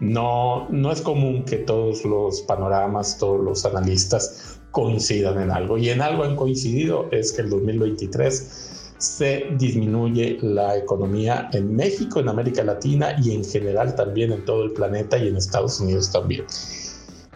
No, 0.00 0.66
no 0.68 0.90
es 0.90 1.00
común 1.00 1.44
que 1.44 1.58
todos 1.58 2.04
los 2.04 2.42
panoramas, 2.42 3.18
todos 3.18 3.40
los 3.40 3.64
analistas 3.64 4.60
coincidan 4.72 5.40
en 5.40 5.52
algo. 5.52 5.78
Y 5.78 5.90
en 5.90 6.00
algo 6.00 6.24
han 6.24 6.34
coincidido 6.34 7.08
es 7.12 7.32
que 7.32 7.42
el 7.42 7.50
2023 7.50 8.94
se 8.98 9.46
disminuye 9.58 10.38
la 10.42 10.76
economía 10.76 11.50
en 11.52 11.74
México, 11.76 12.18
en 12.18 12.28
América 12.28 12.64
Latina 12.64 13.14
y 13.22 13.32
en 13.32 13.44
general 13.44 13.94
también 13.94 14.32
en 14.32 14.44
todo 14.44 14.64
el 14.64 14.72
planeta 14.72 15.18
y 15.18 15.28
en 15.28 15.36
Estados 15.36 15.78
Unidos 15.78 16.10
también. 16.10 16.44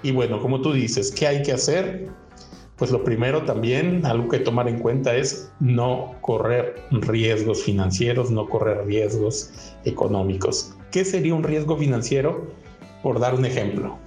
Y 0.03 0.11
bueno, 0.13 0.41
como 0.41 0.61
tú 0.61 0.73
dices, 0.73 1.13
¿qué 1.13 1.27
hay 1.27 1.43
que 1.43 1.53
hacer? 1.53 2.09
Pues 2.77 2.91
lo 2.91 3.03
primero 3.05 3.43
también, 3.43 4.05
algo 4.05 4.29
que 4.29 4.39
tomar 4.39 4.69
en 4.69 4.79
cuenta 4.79 5.17
es 5.17 5.51
no 5.61 6.15
correr 6.21 6.77
riesgos 6.91 7.63
financieros, 7.63 8.31
no 8.31 8.49
correr 8.49 8.85
riesgos 8.87 9.51
económicos. 9.85 10.75
¿Qué 10.91 11.05
sería 11.05 11.35
un 11.35 11.43
riesgo 11.43 11.79
financiero? 11.79 12.47
Por 13.03 13.19
dar 13.19 13.35
un 13.35 13.47
ejemplo, 13.47 13.99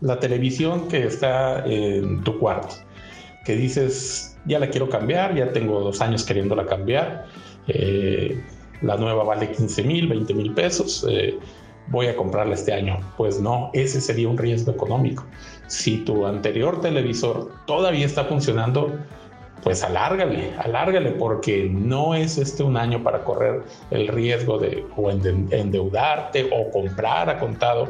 la 0.00 0.18
televisión 0.18 0.88
que 0.88 1.04
está 1.04 1.66
en 1.66 2.22
tu 2.22 2.38
cuarto, 2.38 2.76
que 3.44 3.56
dices, 3.56 4.38
ya 4.46 4.58
la 4.58 4.70
quiero 4.70 4.88
cambiar, 4.88 5.34
ya 5.34 5.52
tengo 5.52 5.80
dos 5.80 6.00
años 6.00 6.24
queriéndola 6.24 6.64
cambiar, 6.64 7.26
eh, 7.68 8.42
la 8.80 8.96
nueva 8.96 9.22
vale 9.22 9.50
15 9.50 9.82
mil, 9.82 10.08
20 10.08 10.34
mil 10.34 10.54
pesos. 10.54 11.06
Eh, 11.10 11.38
voy 11.88 12.06
a 12.06 12.16
comprarla 12.16 12.54
este 12.54 12.72
año. 12.72 12.98
Pues 13.16 13.40
no, 13.40 13.70
ese 13.72 14.00
sería 14.00 14.28
un 14.28 14.38
riesgo 14.38 14.72
económico. 14.72 15.24
Si 15.66 15.98
tu 15.98 16.26
anterior 16.26 16.80
televisor 16.80 17.50
todavía 17.66 18.06
está 18.06 18.24
funcionando, 18.24 18.98
pues 19.62 19.82
alárgale, 19.82 20.52
alárgale, 20.58 21.12
porque 21.12 21.68
no 21.70 22.14
es 22.14 22.38
este 22.38 22.62
un 22.62 22.76
año 22.76 23.02
para 23.02 23.24
correr 23.24 23.62
el 23.90 24.08
riesgo 24.08 24.58
de 24.58 24.84
endeudarte 25.50 26.50
o 26.52 26.70
comprar 26.70 27.30
a 27.30 27.38
contado 27.38 27.88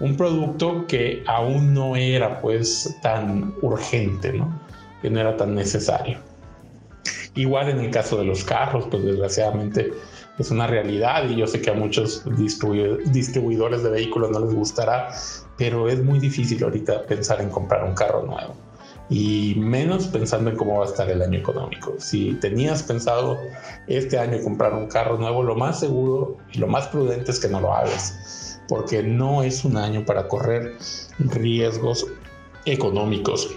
un 0.00 0.16
producto 0.16 0.86
que 0.86 1.22
aún 1.26 1.74
no 1.74 1.94
era 1.94 2.40
pues 2.40 2.96
tan 3.02 3.54
urgente, 3.60 4.32
¿no? 4.32 4.60
Que 5.02 5.10
no 5.10 5.20
era 5.20 5.36
tan 5.36 5.54
necesario. 5.54 6.29
Igual 7.34 7.68
en 7.68 7.80
el 7.80 7.90
caso 7.90 8.16
de 8.16 8.24
los 8.24 8.44
carros, 8.44 8.86
pues 8.90 9.04
desgraciadamente 9.04 9.92
es 10.38 10.50
una 10.50 10.66
realidad 10.66 11.28
y 11.28 11.36
yo 11.36 11.46
sé 11.46 11.60
que 11.60 11.70
a 11.70 11.74
muchos 11.74 12.24
distribuidores 12.36 13.82
de 13.82 13.90
vehículos 13.90 14.30
no 14.30 14.40
les 14.40 14.54
gustará, 14.54 15.10
pero 15.56 15.88
es 15.88 16.02
muy 16.02 16.18
difícil 16.18 16.62
ahorita 16.64 17.04
pensar 17.04 17.40
en 17.40 17.50
comprar 17.50 17.84
un 17.84 17.94
carro 17.94 18.22
nuevo 18.26 18.54
y 19.10 19.54
menos 19.56 20.06
pensando 20.06 20.50
en 20.50 20.56
cómo 20.56 20.78
va 20.78 20.84
a 20.86 20.88
estar 20.88 21.10
el 21.10 21.20
año 21.20 21.38
económico. 21.38 21.94
Si 21.98 22.34
tenías 22.34 22.84
pensado 22.84 23.38
este 23.88 24.18
año 24.18 24.40
comprar 24.42 24.72
un 24.72 24.86
carro 24.86 25.18
nuevo, 25.18 25.42
lo 25.42 25.56
más 25.56 25.80
seguro 25.80 26.36
y 26.52 26.58
lo 26.58 26.68
más 26.68 26.86
prudente 26.86 27.32
es 27.32 27.40
que 27.40 27.48
no 27.48 27.60
lo 27.60 27.74
hagas, 27.74 28.60
porque 28.68 29.02
no 29.02 29.42
es 29.42 29.64
un 29.64 29.76
año 29.76 30.04
para 30.04 30.28
correr 30.28 30.76
riesgos 31.18 32.06
económicos, 32.66 33.50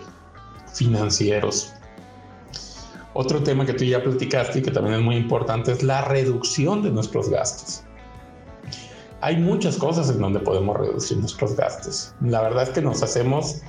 financieros, 0.73 1.71
otro 3.13 3.43
tema 3.43 3.65
que 3.65 3.73
tú 3.73 3.83
ya 3.83 4.01
platicaste 4.01 4.59
y 4.59 4.61
que 4.61 4.71
también 4.71 4.95
es 4.95 5.01
muy 5.01 5.15
importante 5.15 5.71
es 5.71 5.83
la 5.83 6.01
reducción 6.05 6.81
de 6.81 6.91
nuestros 6.91 7.29
gastos. 7.29 7.83
Hay 9.21 9.37
muchas 9.37 9.77
cosas 9.77 10.09
en 10.09 10.19
donde 10.19 10.39
podemos 10.39 10.77
reducir 10.77 11.17
nuestros 11.17 11.55
gastos. 11.55 12.13
La 12.21 12.41
verdad 12.41 12.63
es 12.63 12.69
que 12.69 12.81
nos 12.81 13.01
hacemos 13.03 13.61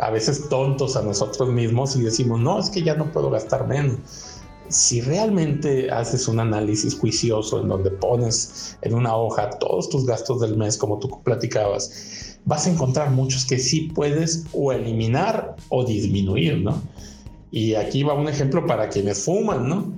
a 0.00 0.10
veces 0.10 0.48
tontos 0.48 0.96
a 0.96 1.02
nosotros 1.02 1.48
mismos 1.48 1.96
y 1.96 2.02
decimos, 2.02 2.40
no, 2.40 2.58
es 2.58 2.70
que 2.70 2.82
ya 2.82 2.94
no 2.94 3.10
puedo 3.10 3.30
gastar 3.30 3.66
menos. 3.66 3.98
Si 4.68 5.00
realmente 5.00 5.90
haces 5.90 6.28
un 6.28 6.40
análisis 6.40 6.94
juicioso 6.94 7.62
en 7.62 7.68
donde 7.68 7.90
pones 7.90 8.76
en 8.82 8.94
una 8.94 9.16
hoja 9.16 9.48
todos 9.58 9.88
tus 9.88 10.04
gastos 10.04 10.40
del 10.40 10.56
mes, 10.58 10.76
como 10.76 10.98
tú 10.98 11.22
platicabas, 11.22 12.36
vas 12.44 12.66
a 12.66 12.70
encontrar 12.70 13.10
muchos 13.10 13.46
que 13.46 13.58
sí 13.58 13.90
puedes 13.94 14.44
o 14.52 14.72
eliminar 14.72 15.56
o 15.70 15.84
disminuir, 15.84 16.58
¿no? 16.58 16.82
Y 17.50 17.74
aquí 17.74 18.02
va 18.02 18.14
un 18.14 18.28
ejemplo 18.28 18.66
para 18.66 18.88
quienes 18.88 19.24
fuman, 19.24 19.68
¿no? 19.68 19.92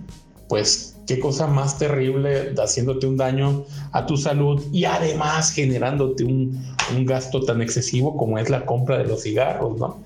Pues 0.49 0.97
qué 1.07 1.19
cosa 1.19 1.47
más 1.47 1.79
terrible 1.79 2.55
haciéndote 2.57 3.07
un 3.07 3.17
daño 3.17 3.65
a 3.93 4.07
tu 4.07 4.17
salud 4.17 4.63
y 4.73 4.85
además 4.85 5.53
generándote 5.53 6.25
un, 6.25 6.65
un, 6.95 7.07
gasto 7.07 7.41
tan 7.43 7.61
excesivo 7.63 8.17
como 8.17 8.39
es 8.39 8.49
la 8.49 8.65
compra 8.65 8.99
de 8.99 9.05
los 9.05 9.23
cigarros, 9.23 9.79
¿no? 9.79 10.01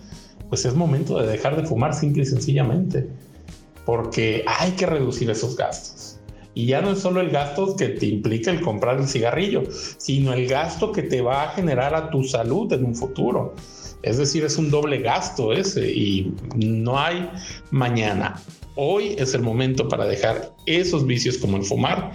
Pues 0.49 0.65
es 0.65 0.75
momento 0.75 1.19
de 1.19 1.27
dejar 1.27 1.57
de 1.57 1.67
fumar 1.67 1.95
simple 1.95 2.23
y 2.23 2.27
sencillamente, 2.27 3.09
porque 3.85 4.45
hay 4.47 4.73
que 4.73 4.87
reducir 4.87 5.31
esos 5.31 5.57
gastos. 5.57 6.19
Y 6.55 6.67
ya 6.67 6.81
no 6.81 6.93
es 6.93 7.01
solo 7.01 7.21
el 7.21 7.31
gasto 7.31 7.75
que 7.77 7.89
te 7.89 8.07
implica 8.07 8.51
el 8.51 8.61
comprar 8.61 8.99
el 8.99 9.09
cigarrillo, 9.09 9.65
sino 9.99 10.33
el 10.33 10.47
gasto 10.47 10.93
que 10.93 11.03
te 11.03 11.21
va 11.21 11.43
a 11.43 11.49
generar 11.51 11.95
a 11.95 12.11
tu 12.11 12.23
salud 12.23 12.73
en 12.73 12.85
un 12.85 12.95
futuro. 12.95 13.55
Es 14.05 14.19
decir, 14.19 14.45
es 14.45 14.59
un 14.59 14.71
doble 14.71 14.99
gasto 14.99 15.55
ese 15.55 15.91
y 15.91 16.31
no 16.57 17.01
hay 17.01 17.27
mañana. 17.71 18.39
Hoy 18.75 19.17
es 19.19 19.33
el 19.33 19.41
momento 19.41 19.89
para 19.89 20.05
dejar 20.05 20.53
esos 20.67 21.07
vicios 21.07 21.39
como 21.39 21.57
el 21.57 21.63
fumar 21.63 22.13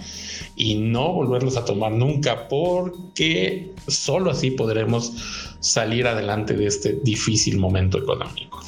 y 0.54 0.76
no 0.76 1.12
volverlos 1.12 1.56
a 1.56 1.64
tomar 1.64 1.90
nunca 1.90 2.46
porque 2.46 3.72
solo 3.88 4.30
así 4.30 4.52
podremos 4.52 5.56
salir 5.58 6.06
adelante 6.06 6.54
de 6.54 6.66
este 6.66 6.92
difícil 7.02 7.58
momento 7.58 7.98
económico. 7.98 8.60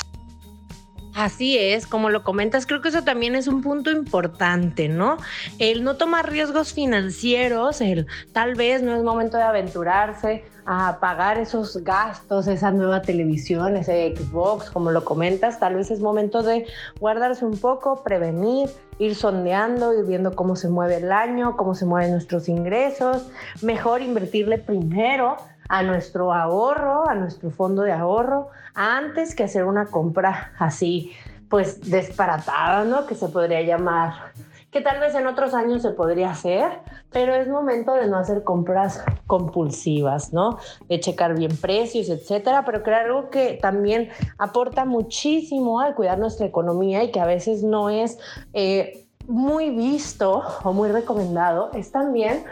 Así 1.14 1.56
es, 1.56 1.86
como 1.86 2.10
lo 2.10 2.24
comentas, 2.24 2.66
creo 2.66 2.80
que 2.80 2.88
eso 2.88 3.04
también 3.04 3.36
es 3.36 3.46
un 3.46 3.62
punto 3.62 3.92
importante, 3.92 4.88
¿no? 4.88 5.18
El 5.60 5.84
no 5.84 5.96
tomar 5.96 6.28
riesgos 6.28 6.72
financieros, 6.72 7.82
el 7.82 8.06
tal 8.32 8.56
vez 8.56 8.82
no 8.82 8.96
es 8.96 9.04
momento 9.04 9.36
de 9.36 9.44
aventurarse 9.44 10.42
a 10.64 10.98
pagar 11.00 11.38
esos 11.38 11.78
gastos, 11.84 12.46
esa 12.46 12.70
nueva 12.70 13.02
televisión, 13.02 13.76
ese 13.76 14.14
Xbox, 14.16 14.70
como 14.70 14.90
lo 14.90 15.04
comentas, 15.04 15.58
tal 15.58 15.74
vez 15.74 15.90
es 15.90 16.00
momento 16.00 16.42
de 16.42 16.66
guardarse 17.00 17.44
un 17.44 17.58
poco, 17.58 18.02
prevenir, 18.02 18.70
ir 18.98 19.14
sondeando, 19.14 19.92
ir 19.98 20.04
viendo 20.04 20.36
cómo 20.36 20.54
se 20.56 20.68
mueve 20.68 20.98
el 20.98 21.10
año, 21.10 21.56
cómo 21.56 21.74
se 21.74 21.86
mueven 21.86 22.12
nuestros 22.12 22.48
ingresos, 22.48 23.28
mejor 23.60 24.02
invertirle 24.02 24.58
primero 24.58 25.36
a 25.68 25.82
nuestro 25.82 26.32
ahorro, 26.32 27.08
a 27.08 27.14
nuestro 27.14 27.50
fondo 27.50 27.82
de 27.82 27.92
ahorro, 27.92 28.48
antes 28.74 29.34
que 29.34 29.44
hacer 29.44 29.64
una 29.64 29.86
compra 29.86 30.52
así, 30.58 31.12
pues 31.48 31.90
desparatada, 31.90 32.84
¿no? 32.84 33.06
Que 33.06 33.14
se 33.14 33.28
podría 33.28 33.62
llamar, 33.62 34.32
que 34.72 34.80
tal 34.80 34.98
vez 35.00 35.14
en 35.14 35.26
otros 35.26 35.52
años 35.52 35.82
se 35.82 35.90
podría 35.90 36.30
hacer, 36.30 36.80
pero 37.10 37.34
es 37.34 37.46
momento 37.46 37.92
de 37.92 38.08
no 38.08 38.16
hacer 38.16 38.42
compras 38.42 39.04
compulsivas, 39.26 40.32
¿no? 40.32 40.58
De 40.88 40.98
checar 40.98 41.36
bien 41.36 41.54
precios, 41.58 42.08
etcétera, 42.08 42.64
pero 42.64 42.82
creo 42.82 42.96
algo 42.96 43.30
que 43.30 43.58
también 43.60 44.08
aporta 44.38 44.86
muchísimo 44.86 45.80
al 45.80 45.94
cuidar 45.94 46.18
nuestra 46.18 46.46
economía 46.46 47.04
y 47.04 47.10
que 47.10 47.20
a 47.20 47.26
veces 47.26 47.62
no 47.62 47.90
es 47.90 48.18
eh, 48.54 49.06
muy 49.28 49.68
visto 49.70 50.42
o 50.64 50.72
muy 50.72 50.88
recomendado, 50.88 51.70
es 51.74 51.92
también 51.92 52.44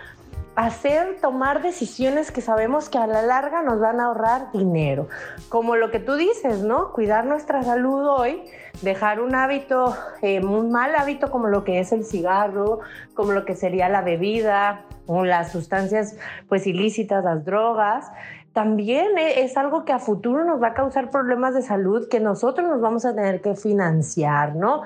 hacer, 0.56 1.18
tomar 1.20 1.62
decisiones 1.62 2.32
que 2.32 2.40
sabemos 2.40 2.88
que 2.88 2.98
a 2.98 3.06
la 3.06 3.22
larga 3.22 3.62
nos 3.62 3.80
van 3.80 4.00
a 4.00 4.06
ahorrar 4.06 4.52
dinero. 4.52 5.08
Como 5.48 5.76
lo 5.76 5.90
que 5.90 6.00
tú 6.00 6.16
dices, 6.16 6.60
¿no? 6.60 6.92
Cuidar 6.92 7.24
nuestra 7.24 7.62
salud 7.62 8.06
hoy, 8.06 8.42
dejar 8.82 9.20
un 9.20 9.34
hábito, 9.34 9.94
eh, 10.22 10.44
un 10.44 10.70
mal 10.70 10.94
hábito 10.96 11.30
como 11.30 11.48
lo 11.48 11.64
que 11.64 11.80
es 11.80 11.92
el 11.92 12.04
cigarro, 12.04 12.80
como 13.14 13.32
lo 13.32 13.44
que 13.44 13.54
sería 13.54 13.88
la 13.88 14.02
bebida 14.02 14.84
o 15.06 15.24
las 15.24 15.52
sustancias 15.52 16.16
pues 16.48 16.66
ilícitas, 16.66 17.24
las 17.24 17.44
drogas, 17.44 18.10
también 18.52 19.16
e, 19.18 19.42
es 19.42 19.56
algo 19.56 19.84
que 19.84 19.92
a 19.92 19.98
futuro 19.98 20.44
nos 20.44 20.60
va 20.60 20.68
a 20.68 20.74
causar 20.74 21.10
problemas 21.10 21.54
de 21.54 21.62
salud 21.62 22.08
que 22.08 22.20
nosotros 22.20 22.68
nos 22.68 22.80
vamos 22.80 23.04
a 23.04 23.14
tener 23.14 23.40
que 23.40 23.54
financiar, 23.54 24.56
¿no? 24.56 24.82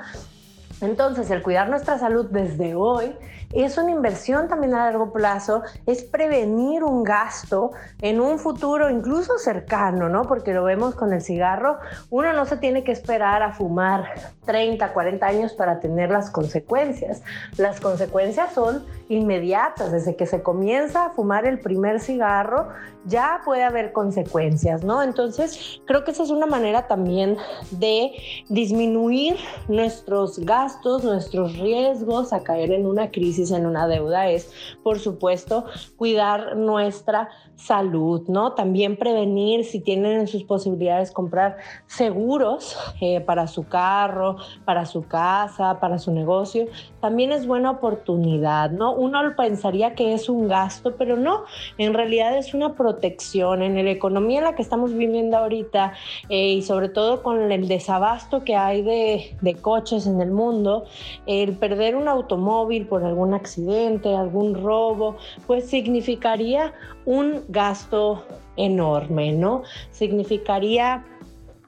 Entonces, 0.81 1.31
el 1.31 1.43
cuidar 1.43 1.71
nuestra 1.71 1.99
salud 1.99 2.27
desde 2.31 2.75
hoy 2.75 3.17
es 3.63 3.79
una 3.79 3.91
inversión 3.91 4.49
también 4.49 4.75
a 4.75 4.87
largo 4.87 5.13
plazo, 5.13 5.63
es 5.87 6.03
prevenir 6.03 6.83
un 6.83 7.05
gasto 7.05 7.71
en 8.01 8.21
un 8.21 8.39
futuro 8.39 8.91
incluso 8.91 9.39
cercano, 9.39 10.09
¿no? 10.09 10.23
Porque 10.23 10.53
lo 10.53 10.65
vemos 10.65 10.95
con 10.95 11.13
el 11.13 11.23
cigarro, 11.23 11.79
uno 12.11 12.33
no 12.33 12.47
se 12.47 12.57
tiene 12.57 12.85
que 12.85 12.93
esperar 12.93 13.43
a 13.43 13.53
fumar 13.53 14.07
30, 14.47 14.93
40 14.93 15.27
años 15.27 15.53
para 15.53 15.81
tener 15.81 16.11
las 16.11 16.31
consecuencias. 16.31 17.23
Las 17.57 17.81
consecuencias 17.81 18.53
son 18.53 18.85
inmediatas, 19.09 19.93
desde 19.93 20.17
que 20.17 20.27
se 20.27 20.43
comienza 20.43 21.07
a 21.07 21.11
fumar 21.11 21.47
el 21.47 21.61
primer 21.61 22.01
cigarro, 22.01 22.69
ya 23.07 23.43
puede 23.45 23.63
haber 23.63 23.93
consecuencias, 23.93 24.83
¿no? 24.83 25.03
Entonces, 25.03 25.81
creo 25.87 26.05
que 26.05 26.13
esa 26.13 26.23
es 26.23 26.31
una 26.31 26.47
manera 26.47 26.87
también 26.87 27.37
de 27.71 28.13
disminuir 28.49 29.37
nuestros 29.69 30.39
gastos, 30.39 31.05
nuestros 31.05 31.59
riesgos 31.59 32.33
a 32.33 32.43
caer 32.43 32.73
en 32.73 32.87
una 32.87 33.11
crisis, 33.11 33.44
en 33.51 33.67
una 33.67 33.87
deuda, 33.87 34.29
es, 34.29 34.53
por 34.83 34.99
supuesto, 34.99 35.65
cuidar 35.97 36.57
nuestra 36.57 37.29
salud, 37.57 38.23
¿no? 38.29 38.53
También 38.53 38.97
prevenir 38.97 39.65
si 39.65 39.81
tienen 39.81 40.21
en 40.21 40.27
sus 40.27 40.45
posibilidades 40.45 41.13
comprar 41.13 41.57
seguros 41.87 42.77
eh, 43.01 43.21
para 43.21 43.47
su 43.47 43.67
carro, 43.69 44.37
para 44.65 44.87
su 44.87 45.03
casa, 45.03 45.79
para 45.81 45.99
su 45.99 46.13
negocio, 46.13 46.67
también 47.01 47.33
es 47.33 47.47
buena 47.47 47.71
oportunidad, 47.71 48.71
¿no? 48.71 48.93
Uno 48.95 49.21
pensaría 49.37 49.95
que 49.95 50.15
es 50.15 50.29
un 50.29 50.49
gasto, 50.49 50.97
pero 50.97 51.17
no, 51.17 51.45
en 51.79 51.95
realidad 51.95 52.37
es 52.37 52.55
una 52.55 52.75
protección 52.75 53.63
en 53.63 53.83
la 53.85 53.91
economía 53.91 54.39
en 54.39 54.45
la 54.45 54.55
que 54.55 54.63
estamos 54.63 54.93
viviendo 54.93 55.37
ahorita 55.37 55.93
eh, 56.29 56.49
y 56.55 56.63
sobre 56.63 56.89
todo 56.89 57.23
con 57.23 57.53
el 57.53 57.69
desabasto 57.69 58.45
que 58.45 58.57
hay 58.57 58.83
de, 58.83 59.37
de 59.41 59.55
coches 59.55 60.07
en 60.07 60.21
el 60.21 60.31
mundo, 60.31 60.85
el 61.27 61.57
perder 61.57 61.97
un 61.97 62.09
automóvil 62.09 62.87
por 62.87 63.05
algún 63.05 63.24
accidente, 63.33 64.15
algún 64.15 64.55
robo, 64.55 65.17
pues 65.47 65.71
significaría 65.71 66.75
un 67.07 67.45
gasto 67.49 68.25
enorme, 68.57 69.33
¿no? 69.33 69.63
Significaría 69.91 71.05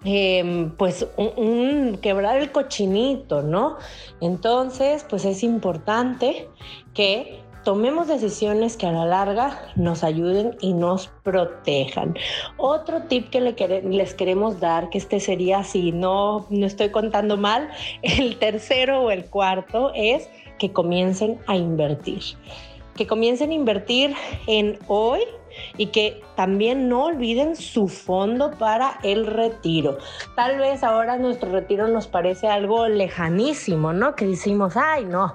em, 0.04 0.70
pues 0.76 1.06
un, 1.16 1.98
quebrar 2.02 2.38
el 2.38 2.52
cochinito, 2.52 3.42
¿no? 3.42 3.76
Entonces, 4.20 5.06
pues 5.08 5.24
es 5.24 5.42
importante 5.42 6.48
que 6.92 7.40
tomemos 7.66 8.06
decisiones 8.06 8.76
que 8.76 8.86
a 8.86 8.92
la 8.92 9.04
larga 9.04 9.60
nos 9.74 10.04
ayuden 10.04 10.56
y 10.60 10.72
nos 10.72 11.08
protejan. 11.24 12.16
Otro 12.58 13.02
tip 13.08 13.28
que 13.28 13.40
les 13.40 14.14
queremos 14.14 14.60
dar, 14.60 14.88
que 14.88 14.98
este 14.98 15.18
sería, 15.18 15.64
si 15.64 15.90
no, 15.90 16.46
no 16.48 16.64
estoy 16.64 16.90
contando 16.90 17.36
mal, 17.36 17.68
el 18.02 18.38
tercero 18.38 19.02
o 19.02 19.10
el 19.10 19.24
cuarto, 19.24 19.90
es 19.96 20.30
que 20.58 20.72
comiencen 20.72 21.38
a 21.46 21.56
invertir 21.56 22.22
que 22.96 23.06
comiencen 23.06 23.50
a 23.50 23.54
invertir 23.54 24.14
en 24.46 24.78
hoy 24.88 25.20
y 25.76 25.86
que 25.86 26.22
también 26.34 26.88
no 26.88 27.04
olviden 27.04 27.56
su 27.56 27.88
fondo 27.88 28.50
para 28.52 28.98
el 29.02 29.26
retiro. 29.26 29.98
Tal 30.34 30.58
vez 30.58 30.82
ahora 30.82 31.16
nuestro 31.16 31.50
retiro 31.50 31.88
nos 31.88 32.06
parece 32.06 32.48
algo 32.48 32.88
lejanísimo, 32.88 33.92
¿no? 33.92 34.16
Que 34.16 34.26
decimos, 34.26 34.76
ay, 34.76 35.04
no, 35.04 35.34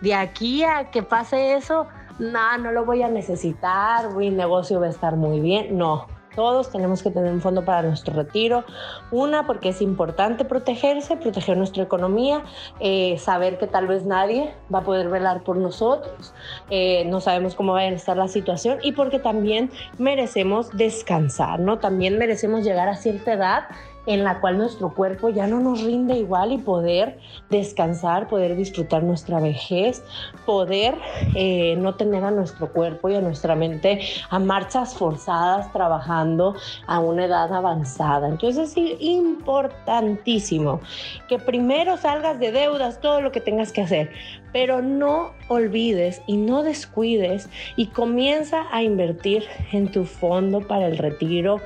de 0.00 0.14
aquí 0.14 0.64
a 0.64 0.90
que 0.90 1.02
pase 1.02 1.54
eso, 1.54 1.86
no, 2.18 2.58
no 2.58 2.72
lo 2.72 2.84
voy 2.84 3.02
a 3.02 3.08
necesitar, 3.08 4.14
mi 4.14 4.30
negocio 4.30 4.80
va 4.80 4.86
a 4.86 4.90
estar 4.90 5.16
muy 5.16 5.40
bien. 5.40 5.78
No, 5.78 6.06
todos 6.34 6.70
tenemos 6.70 7.02
que 7.02 7.10
tener 7.10 7.32
un 7.32 7.40
fondo 7.40 7.64
para 7.64 7.82
nuestro 7.82 8.14
retiro. 8.14 8.64
Una, 9.10 9.46
porque 9.46 9.70
es 9.70 9.82
importante 9.82 10.44
protegerse, 10.44 11.16
proteger 11.16 11.56
nuestra 11.56 11.82
economía, 11.82 12.42
eh, 12.80 13.16
saber 13.18 13.58
que 13.58 13.66
tal 13.66 13.86
vez 13.86 14.04
nadie 14.04 14.54
va 14.72 14.80
a 14.80 14.82
poder 14.82 15.08
velar 15.08 15.42
por 15.44 15.56
nosotros, 15.56 16.34
eh, 16.70 17.04
no 17.06 17.20
sabemos 17.20 17.54
cómo 17.54 17.72
va 17.72 17.80
a 17.80 17.86
estar 17.88 18.16
la 18.16 18.28
situación 18.28 18.78
y 18.82 18.92
porque 18.92 19.18
también 19.18 19.70
merecemos 19.98 20.70
descansar, 20.76 21.60
¿no? 21.60 21.78
También 21.78 22.18
merecemos 22.18 22.64
llegar 22.64 22.88
a 22.88 22.96
cierta 22.96 23.32
edad 23.32 23.64
en 24.06 24.24
la 24.24 24.40
cual 24.40 24.58
nuestro 24.58 24.94
cuerpo 24.94 25.28
ya 25.28 25.46
no 25.46 25.60
nos 25.60 25.82
rinde 25.82 26.16
igual 26.16 26.52
y 26.52 26.58
poder 26.58 27.18
descansar, 27.50 28.28
poder 28.28 28.56
disfrutar 28.56 29.02
nuestra 29.02 29.40
vejez, 29.40 30.02
poder 30.44 30.96
eh, 31.34 31.76
no 31.78 31.94
tener 31.94 32.24
a 32.24 32.30
nuestro 32.30 32.72
cuerpo 32.72 33.08
y 33.08 33.14
a 33.14 33.20
nuestra 33.20 33.54
mente 33.54 34.00
a 34.30 34.38
marchas 34.38 34.94
forzadas 34.94 35.72
trabajando 35.72 36.56
a 36.86 37.00
una 37.00 37.26
edad 37.26 37.52
avanzada. 37.52 38.28
Entonces 38.28 38.76
es 38.76 38.96
importantísimo 39.00 40.80
que 41.28 41.38
primero 41.38 41.96
salgas 41.96 42.38
de 42.38 42.52
deudas, 42.52 43.00
todo 43.00 43.20
lo 43.20 43.32
que 43.32 43.40
tengas 43.40 43.72
que 43.72 43.82
hacer, 43.82 44.10
pero 44.52 44.82
no 44.82 45.32
olvides 45.48 46.22
y 46.26 46.36
no 46.36 46.62
descuides 46.62 47.48
y 47.76 47.86
comienza 47.88 48.66
a 48.70 48.82
invertir 48.82 49.44
en 49.72 49.90
tu 49.90 50.04
fondo 50.04 50.60
para 50.60 50.86
el 50.86 50.98
retiro 50.98 51.60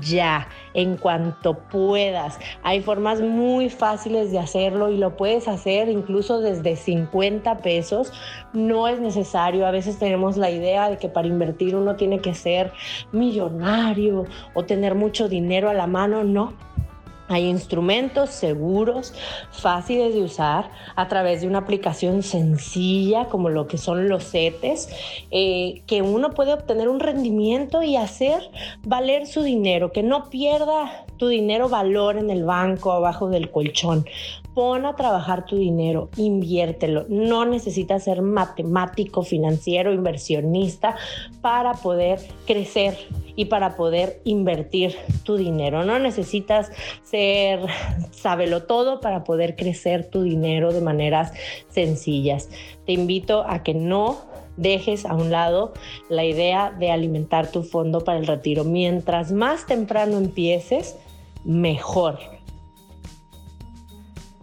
ya, 0.00 0.48
en 0.74 0.96
cuanto 0.96 1.54
puedas. 1.54 2.38
Hay 2.62 2.80
formas 2.80 3.20
muy 3.20 3.68
fáciles 3.68 4.32
de 4.32 4.38
hacerlo 4.38 4.90
y 4.90 4.96
lo 4.96 5.16
puedes 5.16 5.48
hacer 5.48 5.88
incluso 5.88 6.40
desde 6.40 6.76
50 6.76 7.58
pesos. 7.58 8.12
No 8.52 8.88
es 8.88 9.00
necesario, 9.00 9.66
a 9.66 9.70
veces 9.70 9.98
tenemos 9.98 10.36
la 10.36 10.50
idea 10.50 10.88
de 10.88 10.96
que 10.96 11.08
para 11.08 11.28
invertir 11.28 11.76
uno 11.76 11.96
tiene 11.96 12.20
que 12.20 12.34
ser 12.34 12.72
millonario 13.12 14.24
o 14.54 14.64
tener 14.64 14.94
mucho 14.94 15.28
dinero 15.28 15.68
a 15.68 15.74
la 15.74 15.86
mano. 15.86 16.24
No, 16.24 16.54
hay 17.32 17.48
instrumentos 17.48 18.30
seguros, 18.30 19.14
fáciles 19.50 20.14
de 20.14 20.22
usar 20.22 20.70
a 20.96 21.08
través 21.08 21.40
de 21.40 21.46
una 21.46 21.58
aplicación 21.58 22.22
sencilla 22.22 23.26
como 23.26 23.48
lo 23.48 23.66
que 23.66 23.78
son 23.78 24.08
los 24.08 24.30
CETES, 24.30 24.88
eh, 25.30 25.82
que 25.86 26.02
uno 26.02 26.30
puede 26.30 26.52
obtener 26.52 26.88
un 26.88 27.00
rendimiento 27.00 27.82
y 27.82 27.96
hacer 27.96 28.50
valer 28.82 29.26
su 29.26 29.42
dinero, 29.42 29.92
que 29.92 30.02
no 30.02 30.30
pierda 30.30 31.06
tu 31.16 31.28
dinero 31.28 31.68
valor 31.68 32.16
en 32.16 32.30
el 32.30 32.44
banco 32.44 32.92
abajo 32.92 33.28
del 33.28 33.50
colchón. 33.50 34.04
Pon 34.54 34.84
a 34.84 34.96
trabajar 34.96 35.46
tu 35.46 35.56
dinero, 35.56 36.10
inviértelo. 36.16 37.06
No 37.08 37.46
necesitas 37.46 38.04
ser 38.04 38.20
matemático, 38.20 39.22
financiero, 39.22 39.92
inversionista 39.94 40.96
para 41.40 41.72
poder 41.72 42.20
crecer 42.46 42.96
y 43.34 43.46
para 43.46 43.76
poder 43.76 44.20
invertir 44.24 44.94
tu 45.24 45.36
dinero. 45.36 45.84
No 45.84 45.98
necesitas 45.98 46.70
ser 47.02 47.60
sábelo 48.10 48.64
todo 48.64 49.00
para 49.00 49.24
poder 49.24 49.56
crecer 49.56 50.10
tu 50.10 50.22
dinero 50.22 50.72
de 50.72 50.82
maneras 50.82 51.32
sencillas. 51.68 52.50
Te 52.84 52.92
invito 52.92 53.44
a 53.46 53.62
que 53.62 53.72
no 53.72 54.18
dejes 54.56 55.06
a 55.06 55.14
un 55.14 55.30
lado 55.30 55.72
la 56.08 56.24
idea 56.24 56.70
de 56.78 56.90
alimentar 56.90 57.50
tu 57.50 57.62
fondo 57.62 58.04
para 58.04 58.18
el 58.18 58.26
retiro. 58.26 58.64
Mientras 58.64 59.32
más 59.32 59.66
temprano 59.66 60.18
empieces, 60.18 60.96
mejor. 61.44 62.18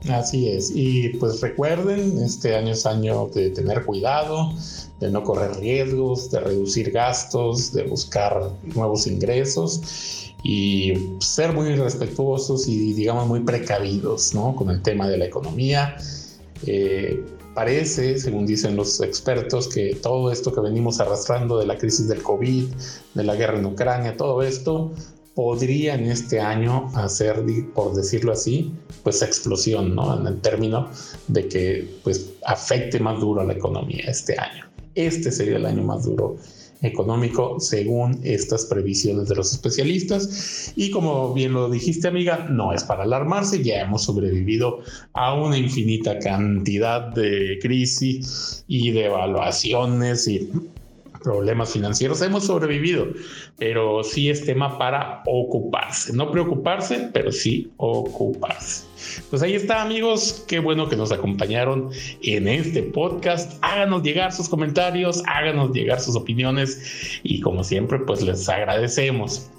Así 0.08 0.50
es. 0.50 0.72
Y 0.74 1.10
pues 1.20 1.42
recuerden, 1.42 2.18
este 2.24 2.56
año 2.56 2.72
es 2.72 2.86
año 2.86 3.30
de 3.34 3.50
tener 3.50 3.84
cuidado, 3.84 4.54
de 5.00 5.12
no 5.12 5.24
correr 5.24 5.58
riesgos, 5.60 6.32
de 6.32 6.40
reducir 6.40 6.92
gastos, 6.92 7.74
de 7.74 7.84
buscar 7.84 8.52
nuevos 8.76 9.08
ingresos 9.08 10.34
y 10.44 10.94
ser 11.20 11.52
muy 11.52 11.76
respetuosos 11.76 12.68
y 12.68 12.94
digamos 12.94 13.28
muy 13.28 13.42
precavidos 13.42 14.34
¿no? 14.34 14.56
con 14.56 14.70
el 14.70 14.82
tema 14.82 15.08
de 15.08 15.18
la 15.18 15.26
economía. 15.26 15.98
Eh, 16.66 17.22
parece, 17.54 18.18
según 18.20 18.46
dicen 18.46 18.78
los 18.78 19.02
expertos, 19.02 19.68
que 19.68 19.96
todo 19.96 20.32
esto 20.32 20.54
que 20.54 20.62
venimos 20.62 21.02
arrastrando 21.02 21.58
de 21.58 21.66
la 21.66 21.78
crisis 21.78 22.08
del 22.08 22.24
COVID, 22.24 22.66
de 23.16 23.24
la 23.24 23.36
guerra 23.36 23.60
en 23.60 23.66
Ucrania, 23.66 24.16
todo 24.16 24.44
esto 24.44 24.92
podría 25.40 25.96
en 25.96 26.12
este 26.12 26.42
año 26.42 26.92
hacer, 26.96 27.42
por 27.74 27.96
decirlo 27.96 28.34
así, 28.34 28.74
pues 29.04 29.22
explosión, 29.22 29.96
¿no? 29.96 30.20
En 30.20 30.28
el 30.28 30.42
término 30.42 30.90
de 31.30 31.48
que 31.48 31.88
pues 32.04 32.34
afecte 32.46 33.00
más 33.00 33.22
duro 33.22 33.40
a 33.40 33.46
la 33.46 33.54
economía 33.54 34.04
este 34.06 34.38
año. 34.38 34.66
Este 34.96 35.32
sería 35.32 35.56
el 35.56 35.66
año 35.66 35.84
más 35.84 36.04
duro 36.04 36.36
económico 36.82 37.58
según 37.62 38.20
estas 38.22 38.66
previsiones 38.66 39.30
de 39.30 39.36
los 39.36 39.54
especialistas. 39.54 40.74
Y 40.76 40.92
como 40.92 41.34
bien 41.34 41.54
lo 41.54 41.70
dijiste, 41.70 42.10
amiga, 42.10 42.46
no 42.50 42.74
es 42.74 42.84
para 42.84 43.04
alarmarse, 43.04 43.64
ya 43.64 43.80
hemos 43.80 44.04
sobrevivido 44.04 44.80
a 45.14 45.36
una 45.36 45.58
infinita 45.58 46.20
cantidad 46.20 47.14
de 47.14 47.60
crisis 47.62 48.66
y 48.68 48.92
de 48.92 49.06
evaluaciones 49.06 50.28
y 50.28 50.52
problemas 51.24 51.74
financieros. 51.74 52.22
Hemos 52.22 52.46
sobrevivido, 52.46 53.08
pero 53.58 54.04
sí 54.04 54.30
es 54.30 54.46
tema 54.46 54.78
para 54.78 55.24
ocuparse. 55.26 56.14
No 56.14 56.32
preocuparse, 56.32 57.10
pero 57.14 57.32
sí 57.32 57.72
ocuparse. 57.78 58.86
Pues 59.30 59.42
ahí 59.42 59.56
está, 59.56 59.82
amigos. 59.82 60.44
Qué 60.48 60.60
bueno 60.60 60.90
que 60.90 60.96
nos 60.96 61.12
acompañaron 61.12 61.90
en 62.22 62.48
este 62.48 62.84
podcast. 62.84 63.58
Háganos 63.62 64.04
llegar 64.04 64.32
sus 64.32 64.50
comentarios, 64.50 65.24
háganos 65.28 65.72
llegar 65.72 66.00
sus 66.00 66.16
opiniones 66.16 67.20
y 67.24 67.42
como 67.42 67.64
siempre, 67.64 68.00
pues 68.00 68.22
les 68.22 68.48
agradecemos 68.50 69.50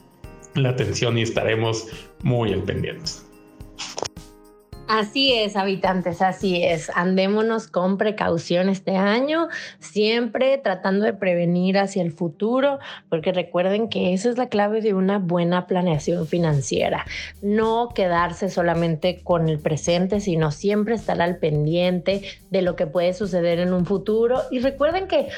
la 0.55 0.71
atención 0.71 1.17
y 1.19 1.23
estaremos 1.23 1.87
muy 2.23 2.53
al 2.53 2.63
pendientes. 2.63 3.30
Así 4.93 5.33
es, 5.33 5.55
habitantes, 5.55 6.21
así 6.21 6.65
es. 6.65 6.91
Andémonos 6.97 7.69
con 7.69 7.97
precaución 7.97 8.69
este 8.69 8.97
año, 8.97 9.47
siempre 9.79 10.59
tratando 10.59 11.05
de 11.05 11.13
prevenir 11.13 11.79
hacia 11.79 12.03
el 12.03 12.11
futuro, 12.11 12.81
porque 13.09 13.31
recuerden 13.31 13.89
que 13.89 14.13
esa 14.13 14.31
es 14.31 14.37
la 14.37 14.49
clave 14.49 14.81
de 14.81 14.93
una 14.93 15.21
buena 15.21 15.69
planeación 15.69 16.27
financiera. 16.27 17.07
No 17.41 17.91
quedarse 17.95 18.51
solamente 18.51 19.21
con 19.23 19.49
el 19.49 19.61
presente, 19.61 20.19
sino 20.19 20.51
siempre 20.51 20.97
estar 20.97 21.23
al 21.23 21.37
pendiente 21.37 22.23
de 22.51 22.63
lo 22.63 22.75
que 22.75 22.89
puede 22.89 23.15
suceder 23.15 23.61
en 23.61 23.73
un 23.73 23.87
futuro. 23.87 24.43
Y 24.51 24.59
recuerden 24.59 25.07
que 25.07 25.29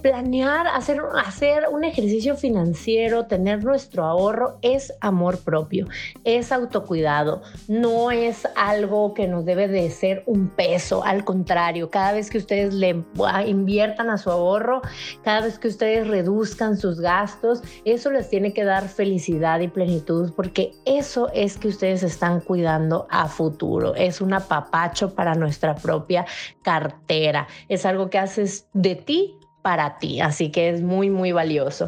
planear, 0.00 0.68
hacer, 0.68 1.02
hacer 1.22 1.64
un 1.70 1.84
ejercicio 1.84 2.34
financiero, 2.34 3.26
tener 3.26 3.62
nuestro 3.62 4.06
ahorro, 4.06 4.56
es 4.62 4.94
amor 5.02 5.38
propio, 5.40 5.86
es 6.24 6.50
autocuidado, 6.50 7.42
no 7.68 8.10
es 8.10 8.48
algo 8.56 9.01
que 9.14 9.26
nos 9.28 9.44
debe 9.44 9.68
de 9.68 9.90
ser 9.90 10.22
un 10.26 10.48
peso, 10.48 11.04
al 11.04 11.24
contrario, 11.24 11.90
cada 11.90 12.12
vez 12.12 12.30
que 12.30 12.38
ustedes 12.38 12.72
le 12.74 13.04
inviertan 13.46 14.10
a 14.10 14.18
su 14.18 14.30
ahorro, 14.30 14.82
cada 15.22 15.42
vez 15.42 15.58
que 15.58 15.68
ustedes 15.68 16.06
reduzcan 16.06 16.76
sus 16.76 17.00
gastos, 17.00 17.62
eso 17.84 18.10
les 18.10 18.30
tiene 18.30 18.52
que 18.52 18.64
dar 18.64 18.88
felicidad 18.88 19.60
y 19.60 19.68
plenitud 19.68 20.32
porque 20.34 20.72
eso 20.84 21.30
es 21.34 21.58
que 21.58 21.68
ustedes 21.68 22.02
están 22.02 22.40
cuidando 22.40 23.06
a 23.10 23.28
futuro, 23.28 23.94
es 23.94 24.20
un 24.20 24.32
apapacho 24.32 25.14
para 25.14 25.34
nuestra 25.34 25.74
propia 25.74 26.24
cartera, 26.62 27.48
es 27.68 27.84
algo 27.84 28.08
que 28.10 28.18
haces 28.18 28.68
de 28.72 28.94
ti 28.94 29.38
para 29.62 29.98
ti, 29.98 30.20
así 30.20 30.50
que 30.50 30.70
es 30.70 30.82
muy, 30.82 31.08
muy 31.08 31.30
valioso. 31.30 31.86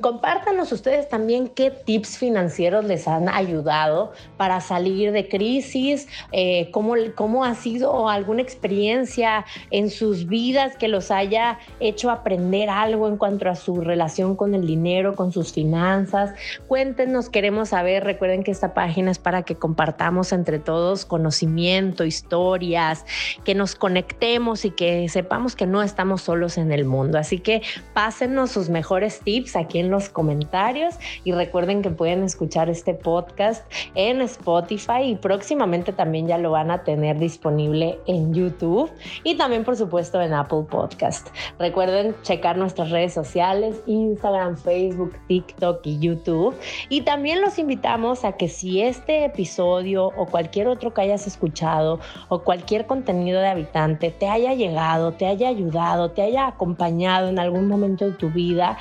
Compártanos 0.00 0.72
ustedes 0.72 1.08
también 1.10 1.48
qué 1.48 1.70
tips 1.70 2.16
financieros 2.16 2.86
les 2.86 3.06
han 3.06 3.28
ayudado 3.28 4.12
para 4.38 4.60
salir 4.62 5.12
de 5.12 5.28
crisis, 5.28 6.08
eh, 6.32 6.70
cómo, 6.70 6.94
cómo 7.14 7.44
ha 7.44 7.54
sido 7.54 8.08
alguna 8.08 8.40
experiencia 8.40 9.44
en 9.70 9.90
sus 9.90 10.26
vidas 10.26 10.76
que 10.78 10.88
los 10.88 11.10
haya 11.10 11.58
hecho 11.80 12.10
aprender 12.10 12.70
algo 12.70 13.06
en 13.08 13.18
cuanto 13.18 13.48
a 13.50 13.56
su 13.56 13.82
relación 13.82 14.34
con 14.34 14.54
el 14.54 14.66
dinero, 14.66 15.14
con 15.14 15.32
sus 15.32 15.52
finanzas. 15.52 16.34
Cuéntenos, 16.66 17.28
queremos 17.28 17.70
saber, 17.70 18.04
recuerden 18.04 18.42
que 18.42 18.50
esta 18.50 18.72
página 18.72 19.10
es 19.10 19.18
para 19.18 19.42
que 19.42 19.56
compartamos 19.56 20.32
entre 20.32 20.58
todos 20.58 21.04
conocimiento, 21.04 22.04
historias, 22.04 23.04
que 23.44 23.54
nos 23.54 23.74
conectemos 23.74 24.64
y 24.64 24.70
que 24.70 25.10
sepamos 25.10 25.56
que 25.56 25.66
no 25.66 25.82
estamos 25.82 26.22
solos 26.22 26.56
en 26.56 26.72
el 26.72 26.86
mundo. 26.86 27.01
Así 27.14 27.38
que 27.38 27.62
pásennos 27.94 28.50
sus 28.50 28.68
mejores 28.68 29.20
tips 29.20 29.56
aquí 29.56 29.78
en 29.78 29.90
los 29.90 30.08
comentarios 30.08 30.94
y 31.24 31.32
recuerden 31.32 31.82
que 31.82 31.90
pueden 31.90 32.22
escuchar 32.22 32.68
este 32.68 32.94
podcast 32.94 33.64
en 33.94 34.20
Spotify 34.22 35.02
y 35.04 35.16
próximamente 35.16 35.92
también 35.92 36.26
ya 36.26 36.38
lo 36.38 36.50
van 36.50 36.70
a 36.70 36.84
tener 36.84 37.18
disponible 37.18 37.98
en 38.06 38.32
YouTube 38.32 38.90
y 39.24 39.36
también 39.36 39.64
por 39.64 39.76
supuesto 39.76 40.20
en 40.20 40.32
Apple 40.32 40.64
Podcast. 40.70 41.28
Recuerden 41.58 42.14
checar 42.22 42.56
nuestras 42.56 42.90
redes 42.90 43.12
sociales, 43.12 43.80
Instagram, 43.86 44.56
Facebook, 44.56 45.16
TikTok 45.28 45.80
y 45.84 45.98
YouTube. 45.98 46.54
Y 46.88 47.02
también 47.02 47.40
los 47.40 47.58
invitamos 47.58 48.24
a 48.24 48.32
que 48.32 48.48
si 48.48 48.80
este 48.82 49.24
episodio 49.24 50.06
o 50.16 50.26
cualquier 50.26 50.68
otro 50.68 50.92
que 50.94 51.02
hayas 51.02 51.26
escuchado 51.26 52.00
o 52.28 52.42
cualquier 52.42 52.86
contenido 52.86 53.40
de 53.40 53.48
habitante 53.48 54.10
te 54.10 54.28
haya 54.28 54.54
llegado, 54.54 55.12
te 55.12 55.26
haya 55.26 55.48
ayudado, 55.48 56.10
te 56.10 56.22
haya 56.22 56.52
en 57.00 57.38
algún 57.38 57.68
momento 57.68 58.04
de 58.04 58.12
tu 58.12 58.30
vida, 58.30 58.78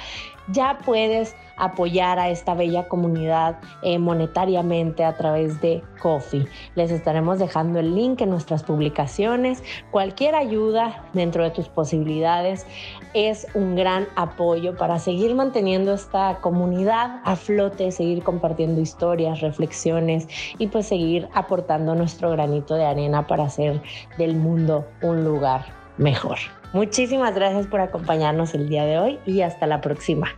ya 0.51 0.77
puedes 0.83 1.35
apoyar 1.57 2.17
a 2.17 2.29
esta 2.29 2.55
bella 2.55 2.87
comunidad 2.87 3.59
eh, 3.83 3.99
monetariamente 3.99 5.05
a 5.05 5.15
través 5.15 5.61
de 5.61 5.83
Coffee. 6.01 6.47
Les 6.75 6.89
estaremos 6.91 7.39
dejando 7.39 7.79
el 7.79 7.95
link 7.95 8.21
en 8.21 8.31
nuestras 8.31 8.63
publicaciones. 8.63 9.63
Cualquier 9.91 10.35
ayuda 10.35 11.05
dentro 11.13 11.43
de 11.43 11.51
tus 11.51 11.69
posibilidades 11.69 12.65
es 13.13 13.47
un 13.53 13.75
gran 13.75 14.07
apoyo 14.15 14.75
para 14.75 14.97
seguir 14.97 15.35
manteniendo 15.35 15.93
esta 15.93 16.39
comunidad 16.41 17.21
a 17.23 17.35
flote, 17.35 17.91
seguir 17.91 18.23
compartiendo 18.23 18.81
historias, 18.81 19.41
reflexiones 19.41 20.27
y 20.57 20.67
pues 20.67 20.87
seguir 20.87 21.29
aportando 21.33 21.93
nuestro 21.93 22.31
granito 22.31 22.75
de 22.75 22.85
arena 22.85 23.27
para 23.27 23.43
hacer 23.43 23.81
del 24.17 24.35
mundo 24.35 24.87
un 25.01 25.23
lugar 25.23 25.65
mejor. 25.97 26.39
Muchísimas 26.73 27.35
gracias 27.35 27.67
por 27.67 27.81
acompañarnos 27.81 28.53
el 28.53 28.69
día 28.69 28.85
de 28.85 28.97
hoy 28.97 29.19
y 29.25 29.41
hasta 29.41 29.67
la 29.67 29.81
próxima. 29.81 30.29